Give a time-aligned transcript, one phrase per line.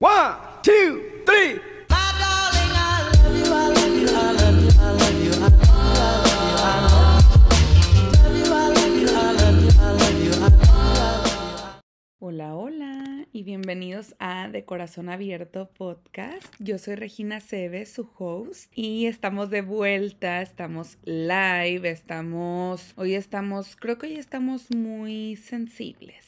[0.00, 1.60] One, two, three.
[12.20, 16.46] Hola, hola y bienvenidos a De Corazón Abierto Podcast.
[16.60, 23.74] Yo soy Regina Cebes, su host, y estamos de vuelta, estamos live, estamos, hoy estamos,
[23.74, 26.27] creo que hoy estamos muy sensibles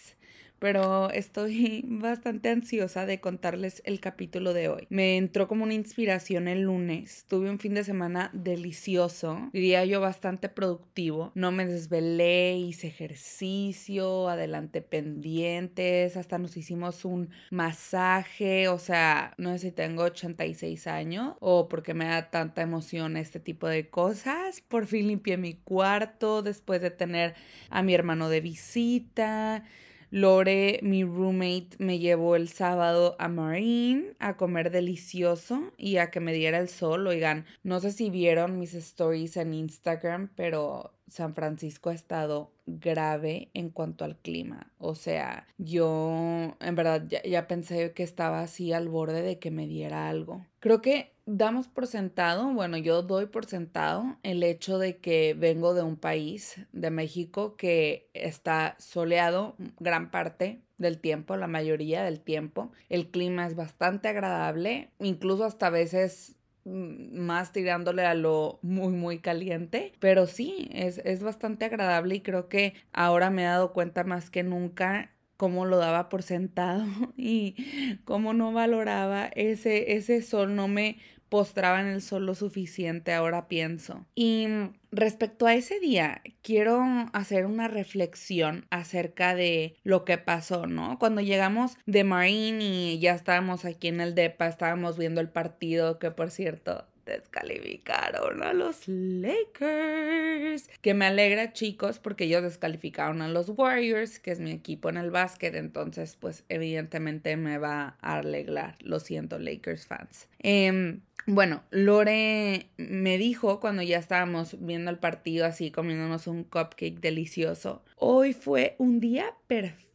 [0.60, 4.86] pero estoy bastante ansiosa de contarles el capítulo de hoy.
[4.90, 7.24] Me entró como una inspiración el lunes.
[7.26, 11.32] Tuve un fin de semana delicioso, diría yo bastante productivo.
[11.34, 19.52] No me desvelé, hice ejercicio, adelante pendientes, hasta nos hicimos un masaje, o sea, no
[19.52, 24.60] sé si tengo 86 años o porque me da tanta emoción este tipo de cosas.
[24.60, 27.34] Por fin limpié mi cuarto después de tener
[27.70, 29.64] a mi hermano de visita.
[30.10, 36.18] Lore, mi roommate, me llevó el sábado a Marine a comer delicioso y a que
[36.18, 37.06] me diera el sol.
[37.06, 43.50] Oigan, no sé si vieron mis stories en Instagram, pero San Francisco ha estado grave
[43.54, 44.72] en cuanto al clima.
[44.78, 49.52] O sea, yo en verdad ya, ya, pensé que estaba así al borde de que
[49.52, 50.44] me diera algo.
[50.58, 55.74] Creo que damos por sentado, bueno, yo doy por sentado el hecho de que vengo
[55.74, 62.20] de un país, de México, que está soleado gran parte del tiempo, la mayoría del
[62.20, 62.72] tiempo.
[62.88, 68.92] El clima es bastante agradable, incluso hasta a veces mm, más tirándole a lo muy
[68.92, 73.72] muy caliente pero sí es, es bastante agradable y creo que ahora me he dado
[73.72, 76.84] cuenta más que nunca cómo lo daba por sentado
[77.16, 80.98] y cómo no valoraba ese, ese sol, no me
[81.30, 84.04] postraba en el sol lo suficiente, ahora pienso.
[84.14, 84.46] Y
[84.90, 90.98] respecto a ese día, quiero hacer una reflexión acerca de lo que pasó, ¿no?
[90.98, 95.98] Cuando llegamos de Marine y ya estábamos aquí en el DEPA, estábamos viendo el partido,
[95.98, 100.68] que por cierto, descalificaron a los Lakers.
[100.80, 104.96] Que me alegra, chicos, porque ellos descalificaron a los Warriors, que es mi equipo en
[104.96, 105.54] el básquet.
[105.54, 108.76] Entonces, pues, evidentemente me va a alegrar.
[108.80, 110.28] Lo siento, Lakers fans.
[110.38, 116.98] Eh, bueno, Lore me dijo cuando ya estábamos viendo el partido así, comiéndonos un cupcake
[117.00, 117.84] delicioso.
[117.96, 119.89] Hoy fue un día perfecto,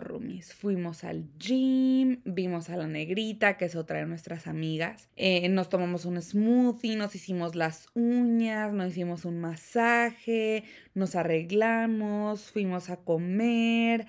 [0.00, 0.54] Rumis.
[0.54, 5.08] Fuimos al gym, vimos a la negrita, que es otra de nuestras amigas.
[5.16, 12.50] Eh, nos tomamos un smoothie, nos hicimos las uñas, nos hicimos un masaje, nos arreglamos,
[12.50, 14.06] fuimos a comer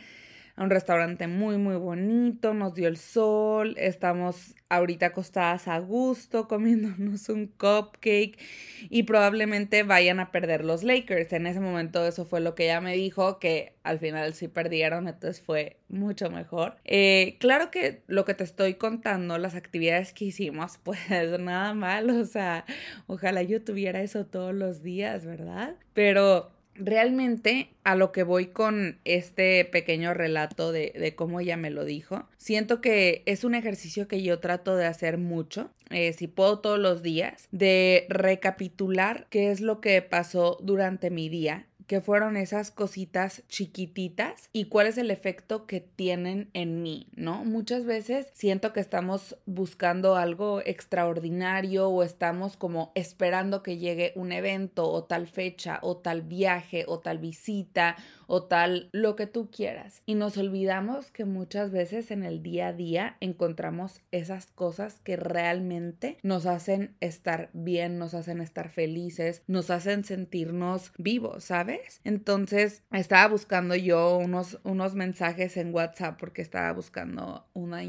[0.56, 6.48] a un restaurante muy, muy bonito, nos dio el sol, estamos ahorita acostadas a gusto,
[6.48, 8.38] comiéndonos un cupcake
[8.90, 11.34] y probablemente vayan a perder los Lakers.
[11.34, 15.08] En ese momento eso fue lo que ella me dijo, que al final sí perdieron,
[15.08, 16.78] entonces fue mucho mejor.
[16.86, 21.00] Eh, claro que lo que te estoy contando, las actividades que hicimos, pues
[21.40, 22.66] nada mal, o sea,
[23.08, 25.76] ojalá yo tuviera eso todos los días, ¿verdad?
[25.94, 31.86] Pero realmente a lo que voy con este pequeño relato de, cómo ella me lo
[31.86, 36.60] dijo, siento que es un ejercicio que yo trato de hacer mucho, eh, si puedo
[36.60, 42.38] todos los días, de recapitular qué es lo que pasó durante mi día qué fueron
[42.38, 47.44] esas cositas chiquititas y cuál es el efecto que tienen en mí, ¿no?
[47.44, 54.32] Muchas veces siento que estamos buscando algo extraordinario o estamos como esperando que llegue un
[54.32, 57.96] evento o tal fecha o tal viaje o tal visita
[58.34, 60.04] o tal lo que tú quieras.
[60.06, 65.18] Y nos olvidamos que muchas veces en el día a día encontramos esas cosas que
[65.18, 72.00] realmente nos hacen estar bien, nos hacen estar felices, nos hacen sentirnos vivos, ¿sabes?
[72.06, 77.84] Entonces estaba buscando yo unos, unos mensajes en WhatsApp porque estaba buscando una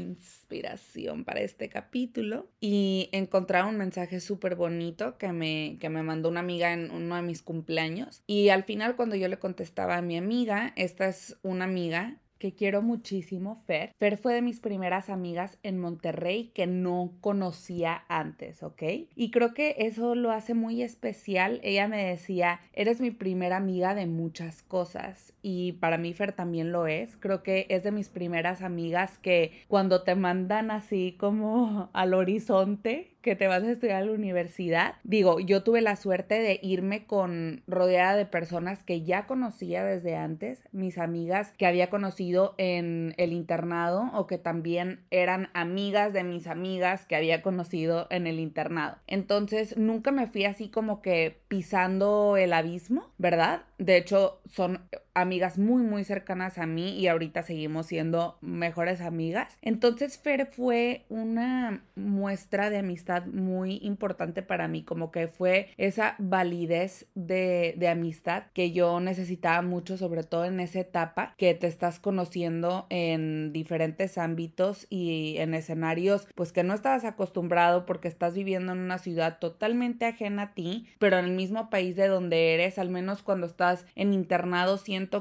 [0.53, 6.29] inspiración para este capítulo y encontré un mensaje súper bonito que me, que me mandó
[6.29, 8.21] una amiga en uno de mis cumpleaños.
[8.27, 12.53] Y al final cuando yo le contestaba a mi amiga, esta es una amiga que
[12.53, 13.93] quiero muchísimo, Fer.
[13.97, 18.83] Fer fue de mis primeras amigas en Monterrey que no conocía antes, ¿ok?
[19.15, 21.61] Y creo que eso lo hace muy especial.
[21.63, 26.73] Ella me decía, eres mi primera amiga de muchas cosas y para mí Fer también
[26.73, 27.15] lo es.
[27.15, 33.12] Creo que es de mis primeras amigas que cuando te mandan así como al horizonte,
[33.23, 34.95] que te vas a estudiar a la universidad.
[35.03, 40.15] Digo, yo tuve la suerte de irme con rodeada de personas que ya conocía desde
[40.15, 46.23] antes, mis amigas que había conocido en el internado o que también eran amigas de
[46.23, 48.97] mis amigas que había conocido en el internado.
[49.07, 53.63] Entonces, nunca me fui así como que pisando el abismo, ¿verdad?
[53.77, 54.81] De hecho, son
[55.13, 59.57] amigas muy, muy cercanas a mí y ahorita seguimos siendo mejores amigas.
[59.61, 66.15] Entonces Fer fue una muestra de amistad muy importante para mí, como que fue esa
[66.19, 71.67] validez de, de amistad que yo necesitaba mucho, sobre todo en esa etapa que te
[71.67, 78.33] estás conociendo en diferentes ámbitos y en escenarios pues que no estabas acostumbrado porque estás
[78.33, 82.53] viviendo en una ciudad totalmente ajena a ti, pero en el mismo país de donde
[82.53, 84.77] eres, al menos cuando estás en internado,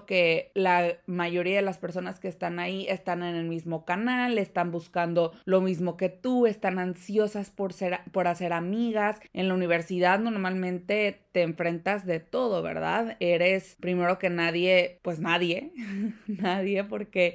[0.06, 4.70] que la mayoría de las personas que están ahí están en el mismo canal, están
[4.70, 9.20] buscando lo mismo que tú, están ansiosas por ser por hacer amigas.
[9.32, 13.16] En la universidad normalmente te enfrentas de todo, ¿verdad?
[13.20, 15.72] Eres primero que nadie, pues nadie,
[16.26, 17.34] nadie porque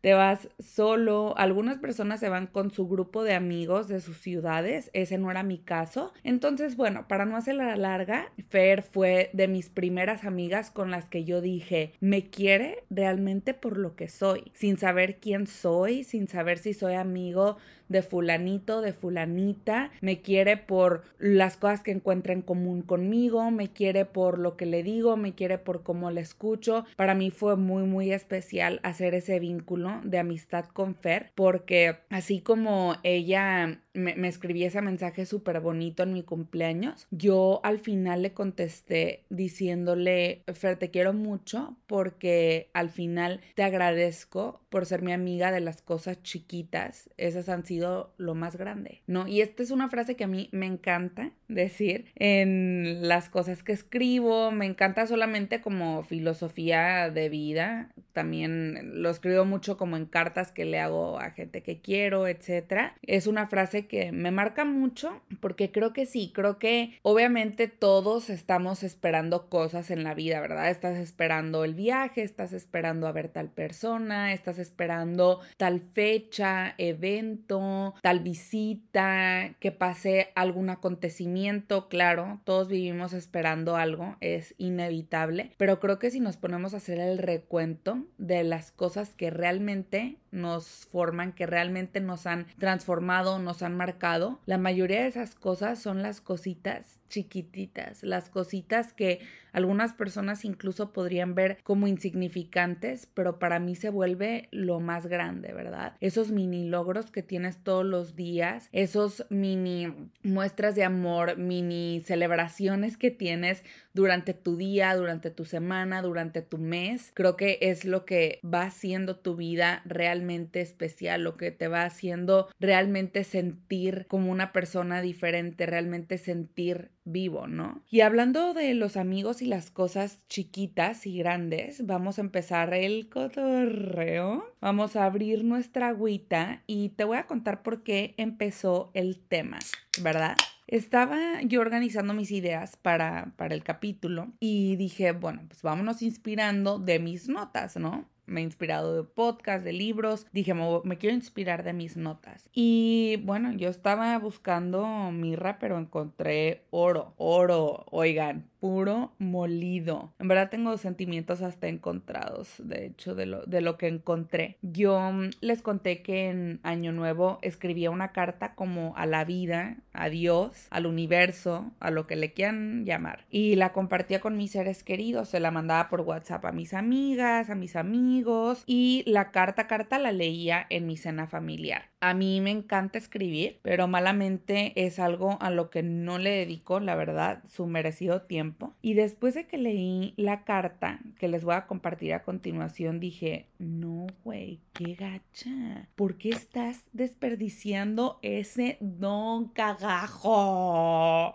[0.00, 4.90] te vas solo, algunas personas se van con su grupo de amigos de sus ciudades,
[4.92, 6.12] ese no era mi caso.
[6.22, 11.08] Entonces, bueno, para no hacer la larga, Fer fue de mis primeras amigas con las
[11.08, 16.28] que yo dije, me quiere realmente por lo que soy, sin saber quién soy, sin
[16.28, 17.56] saber si soy amigo
[17.88, 23.68] de fulanito, de fulanita, me quiere por las cosas que encuentra en común conmigo, me
[23.68, 26.84] quiere por lo que le digo, me quiere por cómo le escucho.
[26.96, 32.40] Para mí fue muy, muy especial hacer ese vínculo de amistad con Fer, porque así
[32.40, 38.22] como ella me, me escribía ese mensaje súper bonito en mi cumpleaños, yo al final
[38.22, 45.12] le contesté diciéndole, Fer, te quiero mucho porque al final te agradezco por ser mi
[45.12, 47.10] amiga de las cosas chiquitas.
[47.16, 49.26] Esas han sido lo más grande, ¿no?
[49.26, 53.72] Y esta es una frase que a mí me encanta decir en las cosas que
[53.72, 60.52] escribo, me encanta solamente como filosofía de vida, también lo escribo mucho como en cartas
[60.52, 62.96] que le hago a gente que quiero, etcétera.
[63.02, 68.30] Es una frase que me marca mucho porque creo que sí, creo que obviamente todos
[68.30, 70.70] estamos esperando cosas en la vida, ¿verdad?
[70.70, 77.94] Estás esperando el viaje, estás esperando a ver tal persona, estás esperando tal fecha, evento,
[78.02, 85.98] tal visita, que pase algún acontecimiento, claro, todos vivimos esperando algo, es inevitable, pero creo
[85.98, 91.32] que si nos ponemos a hacer el recuento de las cosas que realmente nos forman,
[91.32, 96.20] que realmente nos han transformado, nos han marcado, la mayoría de esas cosas son las
[96.20, 99.20] cositas chiquititas, las cositas que
[99.52, 105.52] algunas personas incluso podrían ver como insignificantes, pero para mí se vuelve lo más grande,
[105.52, 105.96] ¿verdad?
[106.00, 112.96] Esos mini logros que tienes todos los días, esos mini muestras de amor, mini celebraciones
[112.96, 113.64] que tienes
[113.94, 118.62] durante tu día, durante tu semana, durante tu mes, creo que es lo que va
[118.62, 125.02] haciendo tu vida realmente especial, lo que te va haciendo realmente sentir como una persona
[125.02, 127.82] diferente, realmente sentir vivo, ¿no?
[127.90, 133.08] Y hablando de los amigos y las cosas chiquitas y grandes, vamos a empezar el
[133.08, 134.54] cotorreo.
[134.60, 139.58] Vamos a abrir nuestra agüita y te voy a contar por qué empezó el tema,
[140.02, 140.36] ¿verdad?
[140.66, 146.78] Estaba yo organizando mis ideas para, para el capítulo y dije, bueno, pues vámonos inspirando
[146.78, 148.06] de mis notas, ¿no?
[148.28, 150.26] Me he inspirado de podcast, de libros.
[150.32, 152.48] Dije, me, quiero inspirar de mis notas.
[152.52, 160.12] Y bueno, yo estaba buscando mirra, pero encontré oro, oro, oigan, puro molido.
[160.18, 164.58] En verdad tengo sentimientos hasta encontrados, de hecho, de lo, de lo que encontré.
[164.62, 169.76] Yo mm, les conté que en Año Nuevo escribía una carta como a la vida,
[169.92, 173.24] a Dios, al universo, a lo que le quieran llamar.
[173.30, 177.50] Y la compartía con mis seres queridos, se la mandaba por WhatsApp a mis amigas,
[177.50, 178.17] a mis amigos
[178.66, 181.90] y la carta carta la leía en mi cena familiar.
[182.00, 186.80] A mí me encanta escribir, pero malamente es algo a lo que no le dedico,
[186.80, 191.54] la verdad, su merecido tiempo y después de que leí la carta que les voy
[191.54, 195.88] a compartir a continuación, dije, no, güey, qué gacha.
[195.96, 201.34] ¿Por qué estás desperdiciando ese don cagajo?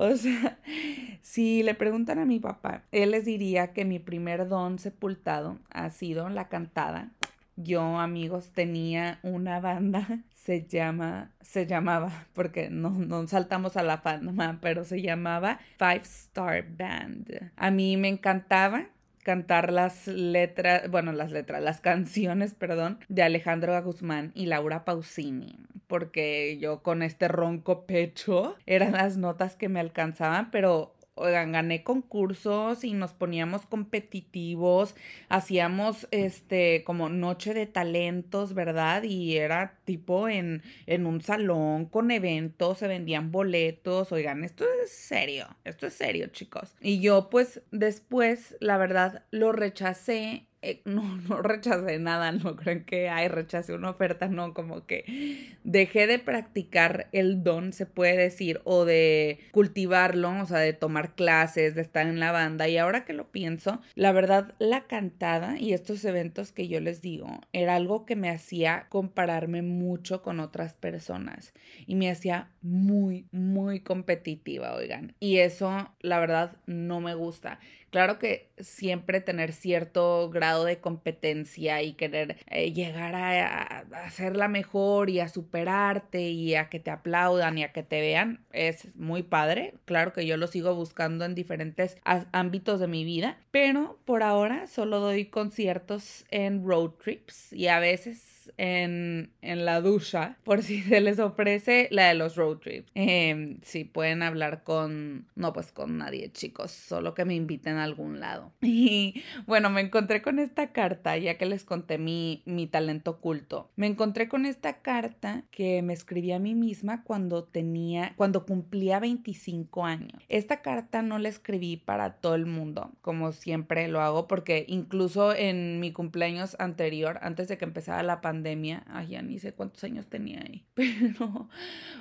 [0.00, 0.58] O sea,
[1.22, 5.90] si le preguntan a mi papá, él les diría que mi primer don sepultado ha
[5.90, 7.10] sido la cantada.
[7.56, 13.98] Yo, amigos, tenía una banda se llama, se llamaba, porque no, no saltamos a la
[13.98, 17.52] fama, pero se llamaba Five Star Band.
[17.56, 18.86] A mí me encantaba
[19.22, 25.58] cantar las letras, bueno, las letras, las canciones, perdón, de Alejandro Guzmán y Laura Pausini,
[25.86, 31.84] porque yo con este ronco pecho eran las notas que me alcanzaban, pero oigan, gané
[31.84, 34.94] concursos y nos poníamos competitivos,
[35.28, 39.02] hacíamos este como noche de talentos, ¿verdad?
[39.02, 44.90] Y era tipo en, en un salón con eventos, se vendían boletos, oigan, esto es
[44.90, 46.74] serio, esto es serio, chicos.
[46.80, 52.84] Y yo pues después, la verdad, lo rechacé eh, no, no rechacé nada, no creen
[52.84, 58.16] que, ay, rechacé una oferta, no, como que dejé de practicar el don, se puede
[58.16, 62.76] decir, o de cultivarlo, o sea, de tomar clases, de estar en la banda, y
[62.76, 67.40] ahora que lo pienso, la verdad, la cantada y estos eventos que yo les digo,
[67.52, 71.54] era algo que me hacía compararme mucho con otras personas,
[71.86, 77.58] y me hacía muy, muy competitiva, oigan, y eso, la verdad, no me gusta.
[77.90, 84.48] Claro que siempre tener cierto grado de competencia y querer eh, llegar a, a, la
[84.48, 88.94] mejor y a superarte y a que te aplaudan y a que te vean es
[88.94, 89.74] muy padre.
[89.86, 91.96] Claro que yo lo sigo buscando en diferentes
[92.32, 97.80] ámbitos de mi vida, pero por ahora solo doy conciertos en road trips y a
[97.80, 102.90] veces en, la ducha por si se les ofrece la de los road trips.
[102.94, 107.84] Eh, si pueden hablar con, no pues con nadie chicos, solo que me inviten a
[107.84, 108.52] algún lado.
[108.80, 113.70] Y bueno, me encontré con esta carta, ya que les conté mi, mi talento oculto.
[113.76, 119.00] Me encontré con esta carta que me escribí a mí misma cuando tenía, cuando cumplía
[119.00, 120.22] 25 años.
[120.28, 125.34] Esta carta no la escribí para todo el mundo, como siempre lo hago, porque incluso
[125.34, 129.52] en mi cumpleaños anterior, antes de que empezara la pandemia, pandemia, ay, ya ni sé
[129.52, 131.48] cuántos años tenía ahí, pero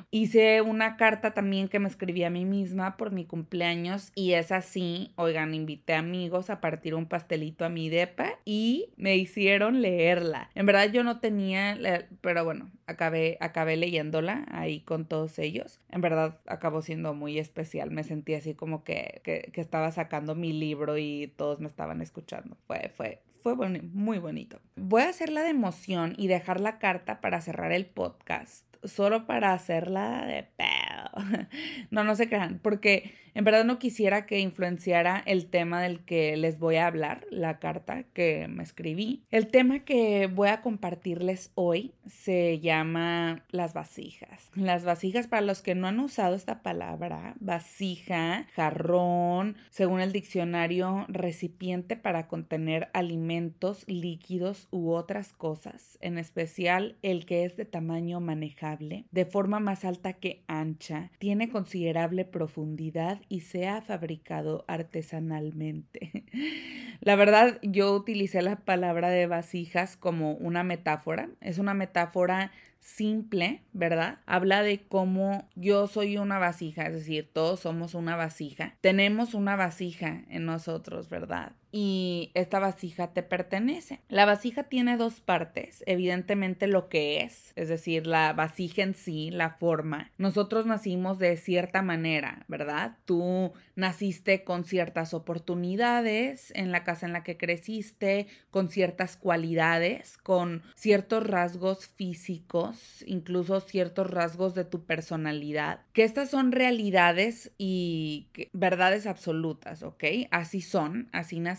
[0.10, 4.54] hice una carta también que me escribí a mí misma por mi cumpleaños y es
[4.54, 10.50] así, oigan, invité amigos a partir un pastelito a mi depa y me hicieron leerla.
[10.56, 11.78] En verdad yo no tenía,
[12.22, 15.82] pero bueno, acabé, acabé leyéndola ahí con todos ellos.
[15.90, 20.36] En verdad acabó siendo muy especial, me sentí así como que, que, que estaba sacando
[20.36, 22.56] mi libro y todos me estaban escuchando.
[22.66, 24.60] Fue, fue, fue muy bonito.
[24.76, 29.26] Voy a hacer la de emoción y dejar la carta para cerrar el podcast solo
[29.26, 31.48] para hacerla de pedo.
[31.92, 36.36] No, no se crean, porque en verdad no quisiera que influenciara el tema del que
[36.38, 39.24] les voy a hablar, la carta que me escribí.
[39.32, 44.52] El tema que voy a compartirles hoy se llama las vasijas.
[44.56, 51.06] Las vasijas, para los que no han usado esta palabra, vasija, jarrón, según el diccionario,
[51.08, 58.20] recipiente para contener alimentos, líquidos u otras cosas, en especial el que es de tamaño
[58.20, 66.26] manejable de forma más alta que ancha, tiene considerable profundidad y se ha fabricado artesanalmente.
[67.02, 71.30] La verdad, yo utilicé la palabra de vasijas como una metáfora.
[71.42, 74.20] Es una metáfora simple, ¿verdad?
[74.26, 78.76] Habla de cómo yo soy una vasija, es decir, todos somos una vasija.
[78.82, 81.54] Tenemos una vasija en nosotros, ¿verdad?
[81.72, 84.00] Y esta vasija te pertenece.
[84.10, 89.30] La vasija tiene dos partes, evidentemente lo que es, es decir, la vasija en sí,
[89.32, 90.12] la forma.
[90.18, 92.98] Nosotros nacimos de cierta manera, ¿verdad?
[93.06, 100.18] Tú naciste con ciertas oportunidades en la casa en la que creciste, con ciertas cualidades,
[100.18, 108.28] con ciertos rasgos físicos, incluso ciertos rasgos de tu personalidad, que estas son realidades y
[108.54, 110.04] verdades absolutas, ¿ok?
[110.32, 111.59] Así son, así nacimos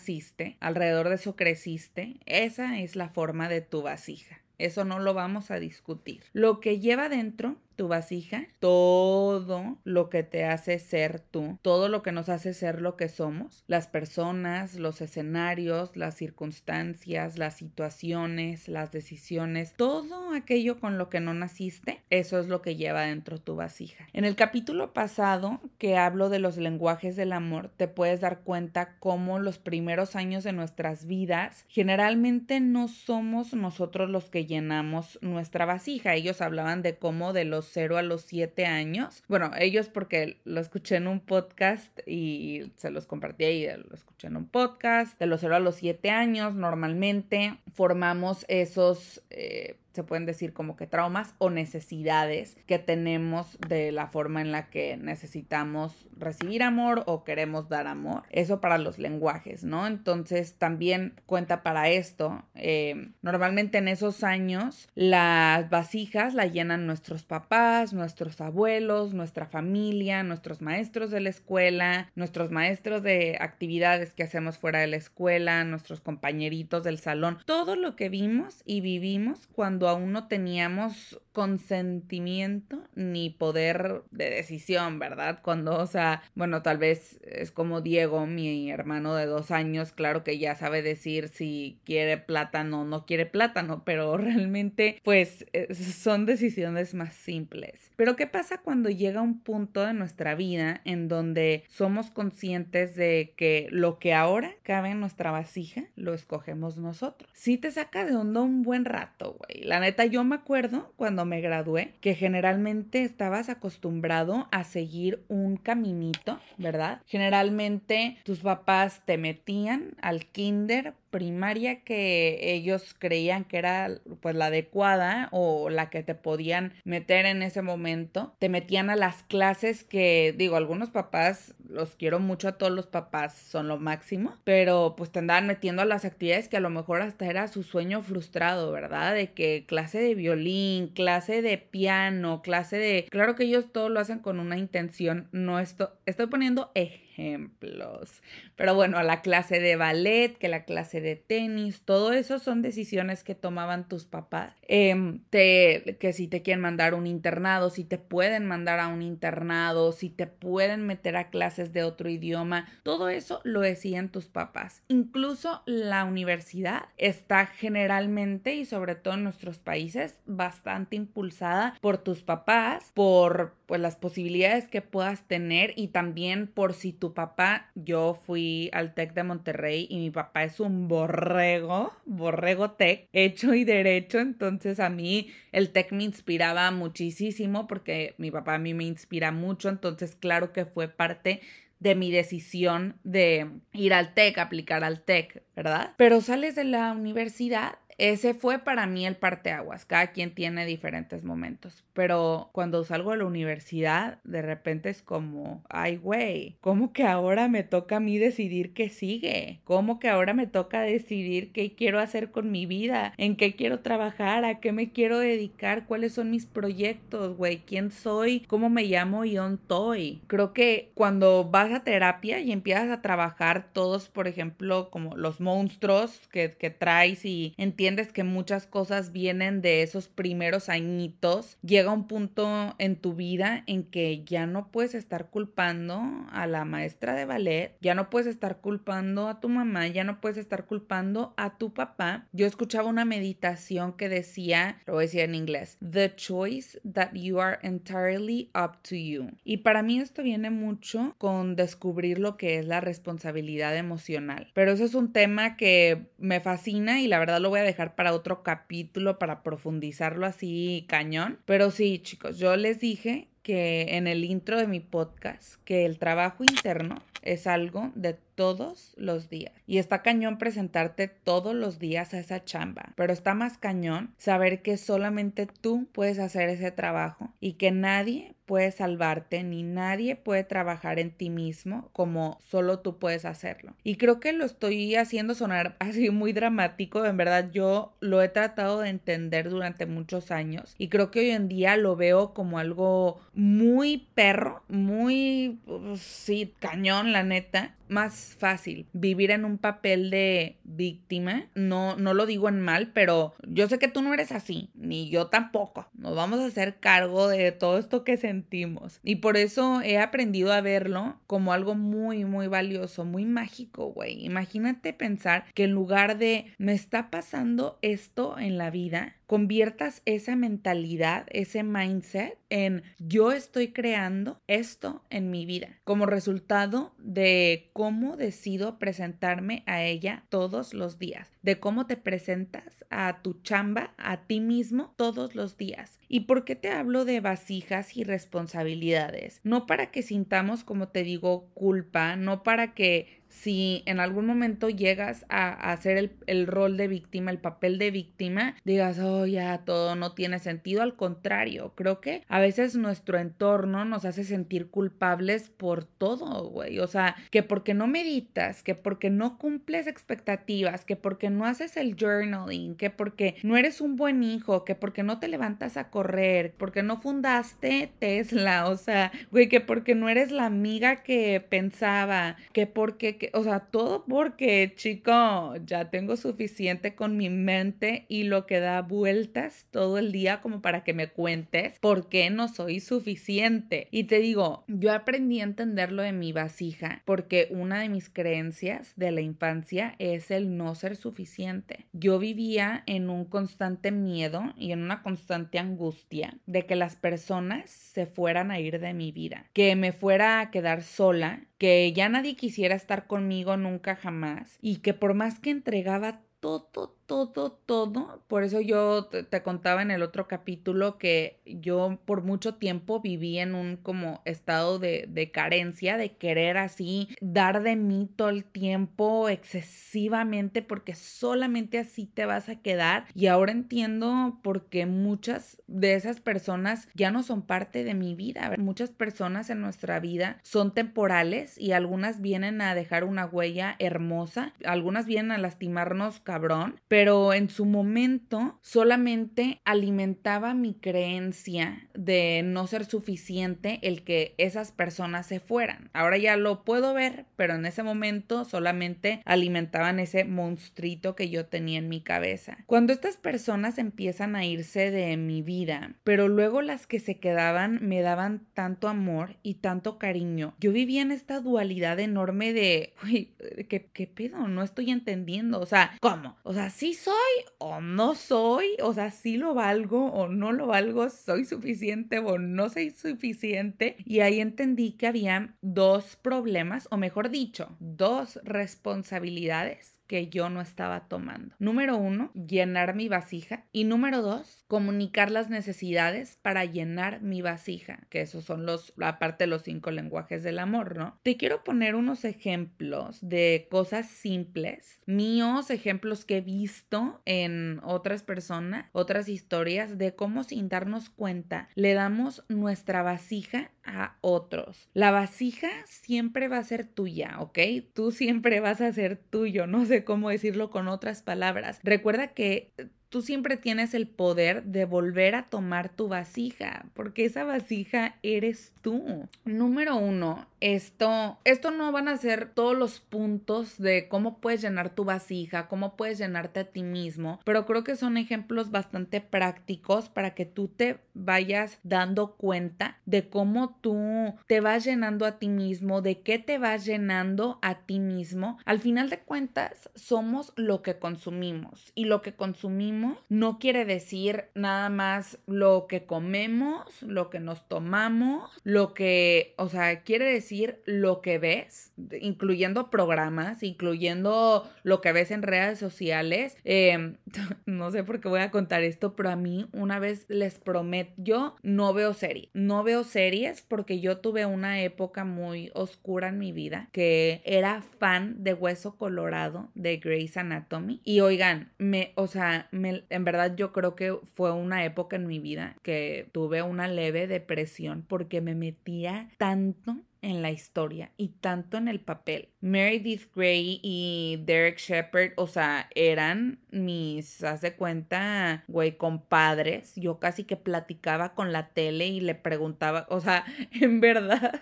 [0.59, 4.41] alrededor de eso creciste, esa es la forma de tu vasija.
[4.57, 6.23] Eso no lo vamos a discutir.
[6.33, 12.03] Lo que lleva dentro tu vasija, todo lo que te hace ser tú, todo lo
[12.03, 18.67] que nos hace ser lo que somos, las personas, los escenarios, las circunstancias, las situaciones,
[18.67, 23.39] las decisiones, todo aquello con lo que no naciste, eso es lo que lleva dentro
[23.39, 24.07] tu vasija.
[24.13, 28.97] En el capítulo pasado que hablo de los lenguajes del amor, te puedes dar cuenta
[28.99, 35.65] cómo los primeros años de nuestras vidas generalmente no somos nosotros los que llenamos nuestra
[35.65, 36.13] vasija.
[36.13, 39.23] Ellos hablaban de cómo de los 0 a los 7 años.
[39.27, 44.27] Bueno, ellos porque lo escuché en un podcast y se los compartí ahí, lo escuché
[44.27, 45.19] en un podcast.
[45.19, 49.21] De los 0 a los 7 años normalmente formamos esos...
[49.29, 54.51] Eh, se pueden decir como que traumas o necesidades que tenemos de la forma en
[54.51, 58.23] la que necesitamos recibir amor o queremos dar amor.
[58.29, 59.87] Eso para los lenguajes, ¿no?
[59.87, 62.43] Entonces también cuenta para esto.
[62.55, 70.23] Eh, normalmente en esos años las vasijas la llenan nuestros papás, nuestros abuelos, nuestra familia,
[70.23, 75.63] nuestros maestros de la escuela, nuestros maestros de actividades que hacemos fuera de la escuela,
[75.63, 82.81] nuestros compañeritos del salón, todo lo que vimos y vivimos cuando aún no teníamos consentimiento
[82.95, 85.39] ni poder de decisión, ¿verdad?
[85.41, 90.23] Cuando, o sea, bueno, tal vez es como Diego, mi hermano de dos años, claro
[90.23, 96.25] que ya sabe decir si quiere plátano o no quiere plátano, pero realmente pues son
[96.25, 97.91] decisiones más simples.
[97.95, 103.33] Pero ¿qué pasa cuando llega un punto de nuestra vida en donde somos conscientes de
[103.37, 107.29] que lo que ahora cabe en nuestra vasija lo escogemos nosotros?
[107.33, 109.63] Sí te saca de onda un buen rato, güey.
[109.71, 115.55] La neta, yo me acuerdo cuando me gradué, que generalmente estabas acostumbrado a seguir un
[115.55, 117.01] caminito, ¿verdad?
[117.05, 124.45] Generalmente tus papás te metían al kinder primaria que ellos creían que era pues la
[124.45, 128.33] adecuada o la que te podían meter en ese momento.
[128.39, 132.87] Te metían a las clases que digo, algunos papás, los quiero mucho a todos los
[132.87, 136.69] papás, son lo máximo, pero pues te andaban metiendo a las actividades que a lo
[136.69, 139.13] mejor hasta era su sueño frustrado, ¿verdad?
[139.13, 143.07] De que clase de violín, clase de piano, clase de...
[143.09, 148.21] Claro que ellos todo lo hacen con una intención, no esto, estoy poniendo ejemplos ejemplos.
[148.55, 152.61] Pero bueno, a la clase de ballet, que la clase de tenis, todo eso son
[152.61, 154.53] decisiones que tomaban tus papás.
[154.67, 159.01] Em, te, que si te quieren mandar un internado, si te pueden mandar a un
[159.01, 164.27] internado, si te pueden meter a clases de otro idioma, todo eso lo decían tus
[164.27, 164.83] papás.
[164.87, 172.21] Incluso la universidad está generalmente y sobre todo en nuestros países bastante impulsada por tus
[172.21, 178.19] papás, por pues las posibilidades que puedas tener y también por si tu papá, yo
[178.25, 183.63] fui al TEC de Monterrey y mi papá es un borrego, borrego TEC, hecho y
[183.63, 188.83] derecho, entonces a mí el TEC me inspiraba muchísimo porque mi papá a mí me
[188.83, 191.39] inspira mucho, entonces claro que fue parte
[191.79, 195.93] de mi decisión de ir al TEC, aplicar al TEC, ¿verdad?
[195.95, 199.85] Pero sales de la universidad ese fue para mí el parteaguas.
[199.85, 201.83] Cada quien tiene diferentes momentos.
[201.93, 207.47] Pero cuando salgo de la universidad, de repente es como, ay, güey, ¿cómo que ahora
[207.47, 209.59] me toca a mí decidir qué sigue?
[209.65, 213.13] ¿Cómo que ahora me toca decidir qué quiero hacer con mi vida?
[213.17, 214.45] ¿En qué quiero trabajar?
[214.45, 215.85] ¿A qué me quiero dedicar?
[215.85, 217.59] ¿Cuáles son mis proyectos, güey?
[217.59, 218.39] ¿Quién soy?
[218.47, 220.23] ¿Cómo me llamo y dónde estoy?
[220.25, 225.39] Creo que cuando vas a terapia y empiezas a trabajar todos, por ejemplo, como los
[225.39, 231.91] monstruos que, que traes y entiendes que muchas cosas vienen de esos primeros añitos, llega
[231.91, 236.01] un punto en tu vida en que ya no puedes estar culpando
[236.31, 240.21] a la maestra de ballet, ya no puedes estar culpando a tu mamá, ya no
[240.21, 242.27] puedes estar culpando a tu papá.
[242.31, 247.11] Yo escuchaba una meditación que decía, lo voy a decir en inglés, the choice that
[247.13, 249.31] you are entirely up to you.
[249.43, 254.51] Y para mí esto viene mucho con descubrir lo que es la responsabilidad emocional.
[254.53, 257.80] Pero eso es un tema que me fascina y la verdad lo voy a dejar
[257.89, 261.39] para otro capítulo para profundizarlo así cañón.
[261.45, 265.97] Pero sí, chicos, yo les dije que en el intro de mi podcast que el
[265.97, 269.53] trabajo interno es algo de todos los días.
[269.67, 274.61] Y está cañón presentarte todos los días a esa chamba, pero está más cañón saber
[274.61, 280.43] que solamente tú puedes hacer ese trabajo y que nadie puede salvarte ni nadie puede
[280.43, 283.75] trabajar en ti mismo como solo tú puedes hacerlo.
[283.81, 288.27] Y creo que lo estoy haciendo sonar así muy dramático, en verdad yo lo he
[288.27, 292.59] tratado de entender durante muchos años y creo que hoy en día lo veo como
[292.59, 300.09] algo muy perro, muy, pues, sí, cañón la neta, más fácil vivir en un papel
[300.09, 301.49] de víctima.
[301.55, 305.09] No, no lo digo en mal, pero yo sé que tú no eres así, ni
[305.09, 305.87] yo tampoco.
[305.93, 308.99] Nos vamos a hacer cargo de todo esto que sentimos.
[309.03, 314.25] Y por eso he aprendido a verlo como algo muy, muy valioso, muy mágico, güey.
[314.25, 320.35] Imagínate pensar que en lugar de me está pasando esto en la vida, conviertas esa
[320.35, 328.17] mentalidad, ese mindset en yo estoy creando esto en mi vida como resultado de cómo
[328.17, 334.27] decido presentarme a ella todos los días, de cómo te presentas a tu chamba, a
[334.27, 335.97] ti mismo todos los días.
[336.09, 339.39] ¿Y por qué te hablo de vasijas y responsabilidades?
[339.45, 344.69] No para que sintamos, como te digo, culpa, no para que si en algún momento
[344.69, 349.95] llegas a, hacer el, rol de víctima, el papel de víctima, digas, oh, ya todo
[349.95, 350.81] no tiene sentido.
[350.81, 356.79] Al contrario, creo que a veces nuestro entorno nos hace sentir culpables por todo, güey.
[356.79, 361.77] O sea, que porque no meditas, que porque no cumples expectativas, que porque no haces
[361.77, 365.89] el journaling, que porque no eres un buen hijo, que porque no te levantas a
[365.89, 371.39] correr, porque no fundaste Tesla, o sea, güey, que porque no eres la amiga que
[371.39, 378.23] pensaba, que porque o sea, todo porque, chico, ya tengo suficiente con mi mente y
[378.23, 382.47] lo que da vueltas todo el día como para que me cuentes por qué no
[382.47, 383.87] soy suficiente.
[383.91, 388.93] Y te digo, yo aprendí a entenderlo de mi vasija porque una de mis creencias
[388.95, 391.85] de la infancia es el no ser suficiente.
[391.93, 397.69] Yo vivía en un constante miedo y en una constante angustia de que las personas
[397.69, 402.09] se fueran a ir de mi vida, que me fuera a quedar sola, que ya
[402.09, 408.23] nadie quisiera estar conmigo nunca jamás y que por más que entregaba todo, todo, todo.
[408.27, 413.39] Por eso yo te, contaba en el otro capítulo que yo por mucho tiempo viví
[413.39, 418.43] en un como estado de, de carencia, de querer así dar de mí todo el
[418.43, 423.05] tiempo excesivamente porque solamente así te vas a quedar.
[423.13, 428.15] Y ahora entiendo por qué muchas de esas personas ya no son parte de mi
[428.15, 428.53] vida.
[428.57, 434.53] Muchas personas en nuestra vida son temporales y algunas vienen a dejar una huella hermosa,
[434.65, 442.67] algunas vienen a lastimarnos cabrón, pero en su momento solamente alimentaba mi creencia de no
[442.67, 445.89] ser suficiente el que esas personas se fueran.
[445.93, 451.47] Ahora ya lo puedo ver, pero en ese momento solamente alimentaban ese monstruito que yo
[451.47, 452.59] tenía en mi cabeza.
[452.67, 457.79] Cuando estas personas empiezan a irse de mi vida, pero luego las que se quedaban
[457.81, 463.33] me daban tanto amor y tanto cariño, yo vivía en esta dualidad enorme de, uy,
[463.67, 464.47] ¿qué, qué pedo?
[464.47, 465.59] No estoy entendiendo.
[465.59, 466.37] O sea, ¿cómo?
[466.43, 467.13] O sea, sí soy
[467.59, 472.39] o no soy, o sea, sí lo valgo o no lo valgo, soy suficiente o
[472.39, 473.97] no soy suficiente.
[474.03, 480.59] Y ahí entendí que había dos problemas, o mejor dicho, dos responsabilidades que yo no
[480.59, 481.55] estaba tomando.
[481.57, 483.63] Número uno, llenar mi vasija.
[483.71, 489.45] Y número dos, comunicar las necesidades para llenar mi vasija, que esos son los, aparte
[489.45, 491.17] de los cinco lenguajes del amor, ¿no?
[491.23, 498.21] Te quiero poner unos ejemplos de cosas simples, míos, ejemplos que he visto en otras
[498.21, 504.89] personas, otras historias de cómo sin darnos cuenta le damos nuestra vasija a otros.
[504.93, 507.59] La vasija siempre va a ser tuya, ¿ok?
[507.93, 511.79] Tú siempre vas a ser tuyo, no sé cómo decirlo con otras palabras.
[511.83, 512.73] Recuerda que
[513.09, 518.73] tú siempre tienes el poder de volver a tomar tu vasija, porque esa vasija eres
[518.81, 519.27] tú.
[519.45, 524.89] Número uno, esto, esto no van a ser todos los puntos de cómo puedes llenar
[524.93, 530.09] tu vasija, cómo puedes llenarte a ti mismo, pero creo que son ejemplos bastante prácticos
[530.09, 535.49] para que tú te vayas dando cuenta de cómo tú te vas llenando a ti
[535.49, 538.57] mismo, de qué te vas llenando a ti mismo.
[538.65, 544.45] Al final de cuentas, somos lo que consumimos y lo que consumimos no quiere decir
[544.55, 550.81] nada más lo que comemos, lo que nos tomamos, lo que, o sea, quiere decir
[550.85, 556.55] lo que ves, incluyendo programas, incluyendo lo que ves en redes sociales.
[556.63, 557.17] Em,
[557.65, 561.11] no sé por qué voy a contar esto, pero a mí una vez les prometo,
[561.17, 566.39] yo no veo series, no veo series porque yo tuve una época muy oscura en
[566.39, 572.27] mi vida que era fan de Hueso Colorado de Grey's Anatomy y oigan, me, o
[572.27, 576.61] sea, me en verdad yo creo que fue una época en mi vida que tuve
[576.61, 582.49] una leve depresión porque me metía tanto en la historia y tanto en el papel.
[582.61, 589.93] Meredith Grey y Derek Shepard, o sea, eran mis, haz de cuenta, güey, compadres.
[589.95, 593.45] Yo casi que platicaba con la tele y le preguntaba, o sea,
[593.81, 594.61] en verdad,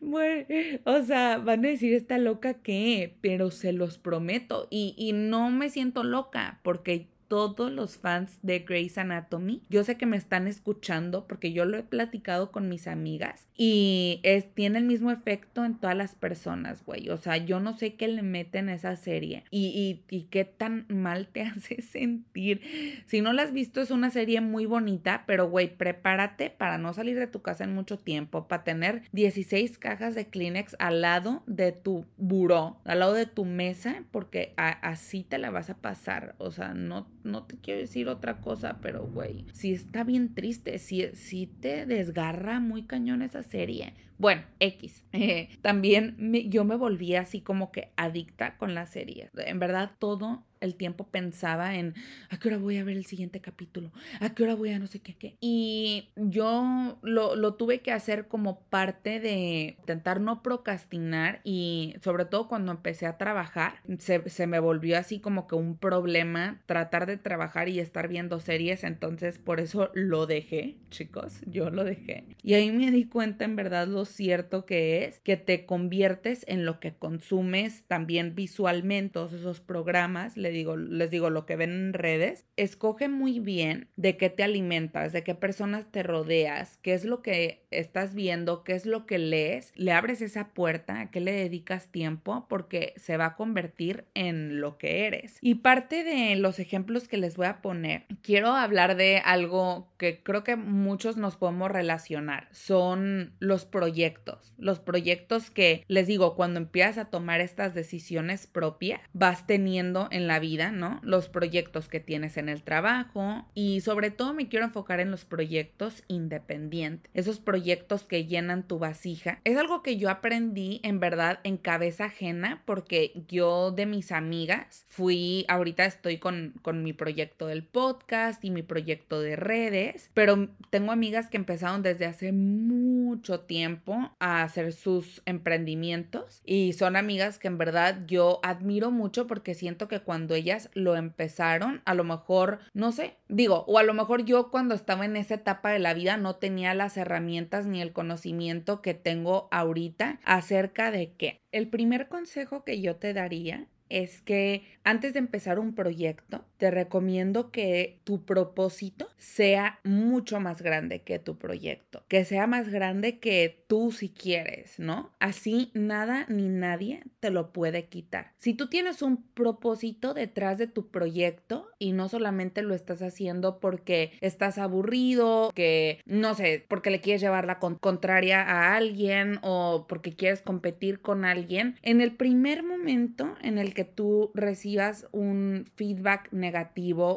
[0.00, 0.46] güey,
[0.84, 5.50] o sea, van a decir esta loca que, pero se los prometo y, y no
[5.50, 9.62] me siento loca porque todos los fans de Grey's Anatomy.
[9.68, 14.20] Yo sé que me están escuchando porque yo lo he platicado con mis amigas y
[14.22, 17.08] es, tiene el mismo efecto en todas las personas, güey.
[17.10, 20.86] O sea, yo no sé qué le meten a esa serie y, y, qué tan
[20.88, 22.60] mal te hace sentir.
[23.06, 26.92] Si no la has visto, es una serie muy bonita, pero, güey, prepárate para no
[26.92, 31.42] salir de tu casa en mucho tiempo, para tener 16 cajas de Kleenex al lado
[31.46, 36.34] de tu buró, al lado de tu mesa, porque así te la vas a pasar.
[36.38, 40.78] O sea, no no te quiero decir otra cosa, pero güey, sí está bien triste,
[40.78, 43.94] sí, sí te desgarra muy cañón esa serie.
[44.18, 45.04] Bueno, X.
[45.62, 46.16] también
[46.48, 49.30] yo me volví así como que adicta con la serie.
[49.36, 51.94] En verdad, todo el tiempo pensaba en
[52.28, 54.86] a qué hora voy a ver el siguiente capítulo, a qué hora voy a no
[54.86, 55.36] sé qué, qué.
[55.40, 62.24] Y yo lo, lo tuve que hacer como parte de intentar no procrastinar y sobre
[62.24, 67.06] todo cuando empecé a trabajar, se, se me volvió así como que un problema tratar
[67.06, 72.24] de trabajar y estar viendo series, entonces por eso lo dejé, chicos, yo lo dejé.
[72.42, 76.64] Y ahí me di cuenta en verdad lo cierto que es que te conviertes en
[76.64, 81.70] lo que consumes también visualmente, todos esos programas, les digo, les digo lo que ven
[81.70, 86.94] en redes, escoge muy bien de qué te alimentas, de qué personas te rodeas, qué
[86.94, 91.10] es lo que estás viendo, qué es lo que lees, le abres esa puerta, a
[91.10, 95.38] qué le dedicas tiempo, porque se va a convertir en lo que eres.
[95.40, 100.22] Y parte de los ejemplos que les voy a poner, quiero hablar de algo que
[100.22, 106.58] creo que muchos nos podemos relacionar, son los proyectos, los proyectos que les digo, cuando
[106.58, 111.00] empiezas a tomar estas decisiones propias, vas teniendo en la vida, ¿no?
[111.02, 115.24] Los proyectos que tienes en el trabajo y sobre todo me quiero enfocar en los
[115.24, 119.40] proyectos independientes, esos proyectos que llenan tu vasija.
[119.44, 124.84] Es algo que yo aprendí en verdad en cabeza ajena porque yo de mis amigas
[124.88, 130.50] fui, ahorita estoy con, con mi proyecto del podcast y mi proyecto de redes, pero
[130.68, 137.38] tengo amigas que empezaron desde hace mucho tiempo a hacer sus emprendimientos y son amigas
[137.38, 142.04] que en verdad yo admiro mucho porque siento que cuando ellas lo empezaron, a lo
[142.04, 145.78] mejor, no sé, digo, o a lo mejor yo cuando estaba en esa etapa de
[145.78, 151.40] la vida no tenía las herramientas ni el conocimiento que tengo ahorita acerca de qué.
[151.52, 156.70] El primer consejo que yo te daría es que antes de empezar un proyecto, te
[156.70, 163.18] recomiendo que tu propósito sea mucho más grande que tu proyecto, que sea más grande
[163.18, 165.12] que tú si quieres, ¿no?
[165.18, 168.32] Así nada ni nadie te lo puede quitar.
[168.38, 173.58] Si tú tienes un propósito detrás de tu proyecto y no solamente lo estás haciendo
[173.60, 179.86] porque estás aburrido, que no sé, porque le quieres llevar la contraria a alguien o
[179.88, 185.70] porque quieres competir con alguien, en el primer momento en el que tú recibas un
[185.74, 186.45] feedback negativo,